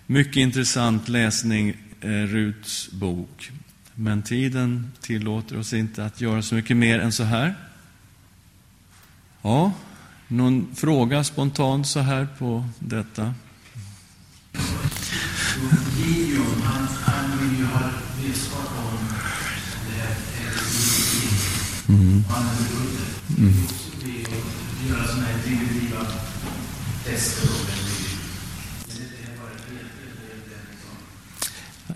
Mycket 0.06 0.38
intressant 0.38 1.10
läsning, 1.10 1.74
Ruts 2.04 2.92
bok. 2.92 3.52
Men 3.96 4.24
tiden 4.24 4.92
tillåter 5.02 5.60
oss 5.60 5.74
inte 5.74 6.06
att 6.06 6.22
göra 6.22 6.42
så 6.42 6.56
mycket 6.56 6.78
mer 6.78 7.00
än 7.00 7.12
så 7.12 7.24
här. 7.24 7.56
Ja, 9.42 9.72
någon 10.28 10.76
fråga 10.76 11.24
spontant 11.24 11.88
så 11.88 12.00
här 12.00 12.28
på 12.38 12.66
detta? 12.80 13.34
Gideon, 15.98 16.62
han, 16.64 16.88
han 17.02 17.40
vill 17.40 17.60
ju 17.60 17.66
ha 17.66 17.90
vetskap 18.22 18.70
om 18.78 19.08
det 19.88 20.02
här 20.02 20.16
mm. 21.90 22.24
Han 22.30 22.46
mm. 23.38 23.54
göra 24.90 25.08
sådana 25.08 25.28
här 25.28 25.40
primitiva 25.44 26.06
tester. 27.06 27.53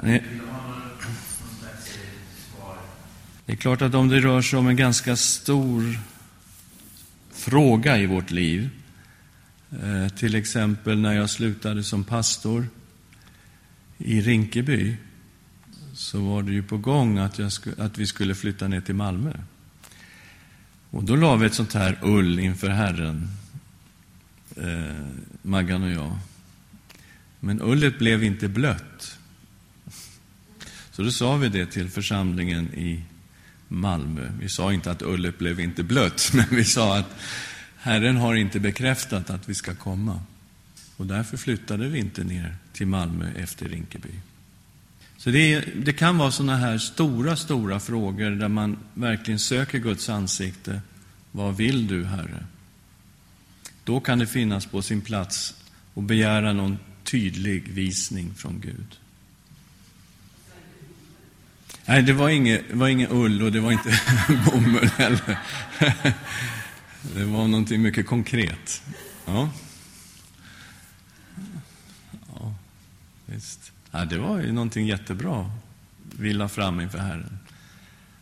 Det 0.01 0.21
är 3.45 3.55
klart 3.55 3.81
att 3.81 3.95
om 3.95 4.07
det 4.07 4.19
rör 4.19 4.41
sig 4.41 4.59
om 4.59 4.67
en 4.67 4.75
ganska 4.75 5.15
stor 5.15 5.99
fråga 7.31 7.97
i 7.97 8.05
vårt 8.05 8.31
liv, 8.31 8.69
eh, 9.71 10.07
till 10.07 10.35
exempel 10.35 10.99
när 10.99 11.13
jag 11.13 11.29
slutade 11.29 11.83
som 11.83 12.03
pastor 12.03 12.67
i 13.97 14.21
Rinkeby 14.21 14.97
så 15.93 16.19
var 16.19 16.43
det 16.43 16.51
ju 16.51 16.63
på 16.63 16.77
gång 16.77 17.17
att, 17.17 17.39
jag 17.39 17.51
att 17.77 17.97
vi 17.97 18.07
skulle 18.07 18.35
flytta 18.35 18.67
ner 18.67 18.81
till 18.81 18.95
Malmö. 18.95 19.33
Och 20.89 21.03
då 21.03 21.15
la 21.15 21.35
vi 21.35 21.45
ett 21.45 21.53
sånt 21.53 21.73
här 21.73 21.99
ull 22.01 22.39
inför 22.39 22.69
Herren, 22.69 23.27
eh, 24.55 24.95
Maggan 25.41 25.83
och 25.83 25.91
jag. 25.91 26.19
Men 27.39 27.61
ullet 27.61 27.99
blev 27.99 28.23
inte 28.23 28.47
blött. 28.47 29.16
Så 30.97 31.03
då 31.03 31.11
sa 31.11 31.35
vi 31.35 31.49
det 31.49 31.65
till 31.65 31.89
församlingen 31.89 32.73
i 32.73 33.03
Malmö. 33.67 34.31
Vi 34.39 34.49
sa 34.49 34.73
inte 34.73 34.91
att 34.91 35.01
ullet 35.01 35.37
blev 35.37 35.59
inte 35.59 35.83
blött, 35.83 36.31
men 36.33 36.45
vi 36.51 36.63
sa 36.63 36.97
att 36.97 37.15
Herren 37.75 38.17
har 38.17 38.35
inte 38.35 38.59
bekräftat 38.59 39.29
att 39.29 39.49
vi 39.49 39.55
ska 39.55 39.75
komma. 39.75 40.21
Och 40.95 41.05
därför 41.05 41.37
flyttade 41.37 41.87
vi 41.87 41.99
inte 41.99 42.23
ner 42.23 42.55
till 42.73 42.87
Malmö 42.87 43.31
efter 43.35 43.69
Rinkeby. 43.69 44.09
Så 45.17 45.29
det, 45.29 45.59
det 45.59 45.93
kan 45.93 46.17
vara 46.17 46.31
sådana 46.31 46.57
här 46.57 46.77
stora, 46.77 47.35
stora 47.35 47.79
frågor 47.79 48.29
där 48.31 48.47
man 48.47 48.77
verkligen 48.93 49.39
söker 49.39 49.79
Guds 49.79 50.09
ansikte. 50.09 50.81
Vad 51.31 51.57
vill 51.57 51.87
du, 51.87 52.05
Herre? 52.05 52.45
Då 53.83 53.99
kan 53.99 54.19
det 54.19 54.27
finnas 54.27 54.65
på 54.65 54.81
sin 54.81 55.01
plats 55.01 55.55
att 55.95 56.03
begära 56.03 56.53
någon 56.53 56.77
tydlig 57.03 57.67
visning 57.67 58.33
från 58.35 58.59
Gud. 58.59 58.97
Nej, 61.89 62.03
det 62.03 62.13
var 62.13 62.29
ingen 62.29 62.61
var 62.71 62.87
ingen 62.87 63.11
ull 63.11 63.41
och 63.41 63.51
det 63.51 63.59
var 63.59 63.71
inte 63.71 63.89
bomull 64.45 64.89
heller. 64.97 65.39
Det 67.15 67.25
var 67.25 67.47
någonting 67.47 67.81
mycket 67.81 68.07
konkret. 68.07 68.83
Ja. 69.25 69.49
Ja, 72.33 72.53
visst. 73.25 73.71
Ja, 73.91 74.05
det 74.05 74.17
var 74.17 74.39
ju 74.39 74.51
någonting 74.51 74.87
jättebra 74.87 75.51
vi 76.19 76.33
la 76.33 76.49
fram 76.49 76.81
inför 76.81 76.97
Herren. 76.97 77.39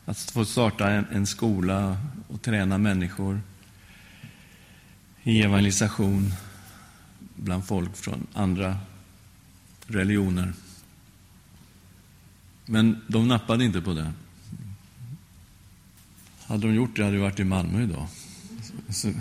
Att 0.05 0.19
få 0.19 0.45
starta 0.45 0.89
en, 0.89 1.05
en 1.11 1.27
skola 1.27 1.97
och 2.27 2.41
träna 2.41 2.77
människor 2.77 3.41
i 5.23 5.41
evangelisation 5.41 6.33
bland 7.35 7.67
folk 7.67 7.97
från 7.97 8.27
andra 8.33 8.77
religioner. 9.87 10.53
Men 12.65 13.01
de 13.07 13.27
nappade 13.27 13.65
inte 13.65 13.81
på 13.81 13.93
det. 13.93 14.13
Hade 16.47 16.67
de 16.67 16.73
gjort 16.73 16.95
det 16.95 17.03
hade 17.03 17.15
vi 17.15 17.21
varit 17.21 17.39
i 17.39 17.43
Malmö 17.43 17.83
idag. 17.83 18.07
Så, 18.89 19.13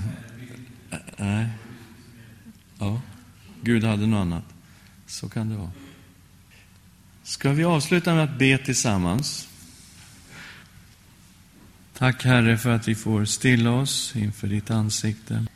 nej. 1.17 1.49
Ja, 2.79 3.01
Gud 3.63 3.85
hade 3.85 4.07
något 4.07 4.21
annat. 4.21 4.45
Så 5.07 5.29
kan 5.29 5.49
det 5.49 5.57
vara. 5.57 5.73
Ska 7.23 7.53
vi 7.53 7.65
avsluta 7.65 8.15
med 8.15 8.25
att 8.25 8.39
be 8.39 8.59
tillsammans? 8.59 9.49
Tack 11.99 12.25
Herre 12.25 12.59
för 12.59 12.71
att 12.71 12.89
vi 12.89 12.95
får 12.95 13.25
stilla 13.25 13.71
oss 13.71 14.17
inför 14.17 14.49
ditt 14.49 14.71
ansikte. 14.71 15.47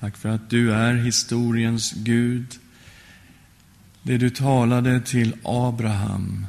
Tack 0.00 0.16
för 0.16 0.28
att 0.28 0.50
du 0.50 0.72
är 0.72 0.94
historiens 0.94 1.92
Gud. 1.92 2.58
Det 4.02 4.18
du 4.18 4.30
talade 4.30 5.00
till 5.00 5.34
Abraham 5.44 6.46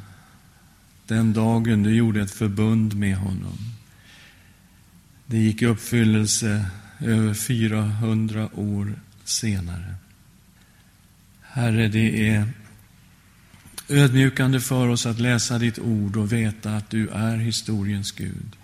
den 1.08 1.32
dagen 1.32 1.82
du 1.82 1.94
gjorde 1.94 2.20
ett 2.20 2.30
förbund 2.30 2.96
med 2.96 3.16
honom. 3.16 3.58
Det 5.26 5.38
gick 5.38 5.62
i 5.62 5.66
uppfyllelse 5.66 6.66
över 7.00 7.34
400 7.34 8.48
år 8.54 8.94
senare. 9.24 9.94
Herre, 11.40 11.88
det 11.88 12.28
är 12.28 12.48
ödmjukande 13.88 14.60
för 14.60 14.88
oss 14.88 15.06
att 15.06 15.18
läsa 15.18 15.58
ditt 15.58 15.78
ord 15.78 16.16
och 16.16 16.32
veta 16.32 16.76
att 16.76 16.90
du 16.90 17.08
är 17.08 17.36
historiens 17.36 18.12
Gud. 18.12 18.56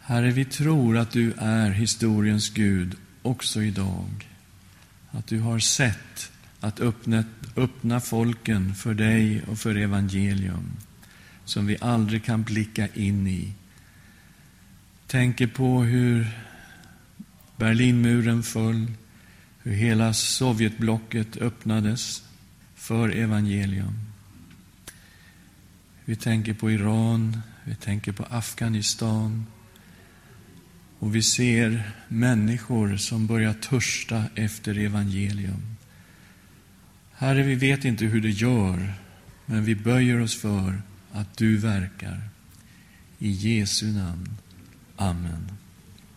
Herre, 0.00 0.30
vi 0.30 0.44
tror 0.44 0.98
att 0.98 1.10
du 1.10 1.32
är 1.38 1.70
historiens 1.70 2.50
Gud 2.50 2.94
också 3.22 3.62
idag. 3.62 4.28
Att 5.10 5.26
du 5.26 5.40
har 5.40 5.58
sett 5.58 6.30
att 6.60 6.80
öppna, 6.80 7.24
öppna 7.56 8.00
folken 8.00 8.74
för 8.74 8.94
dig 8.94 9.42
och 9.42 9.58
för 9.58 9.74
evangelium 9.76 10.76
som 11.44 11.66
vi 11.66 11.76
aldrig 11.80 12.24
kan 12.24 12.42
blicka 12.42 12.88
in 12.94 13.26
i. 13.26 13.52
Tänker 15.06 15.46
på 15.46 15.82
hur 15.82 16.26
Berlinmuren 17.56 18.42
föll, 18.42 18.86
hur 19.62 19.72
hela 19.72 20.12
Sovjetblocket 20.12 21.36
öppnades 21.36 22.22
för 22.74 23.08
evangelium. 23.08 23.94
Vi 26.04 26.16
tänker 26.16 26.54
på 26.54 26.70
Iran, 26.70 27.40
vi 27.64 27.74
tänker 27.74 28.12
på 28.12 28.24
Afghanistan. 28.30 29.46
Och 30.98 31.14
vi 31.14 31.22
ser 31.22 31.82
människor 32.08 32.96
som 32.96 33.26
börjar 33.26 33.52
törsta 33.54 34.24
efter 34.34 34.78
evangelium. 34.78 35.76
Herre, 37.12 37.42
vi 37.42 37.54
vet 37.54 37.84
inte 37.84 38.04
hur 38.04 38.20
det 38.20 38.30
gör, 38.30 38.94
men 39.46 39.64
vi 39.64 39.74
böjer 39.74 40.20
oss 40.20 40.40
för 40.40 40.82
att 41.14 41.36
du 41.36 41.56
verkar. 41.56 42.20
I 43.18 43.30
Jesu 43.30 43.86
namn. 43.86 44.36
Amen. 44.96 45.50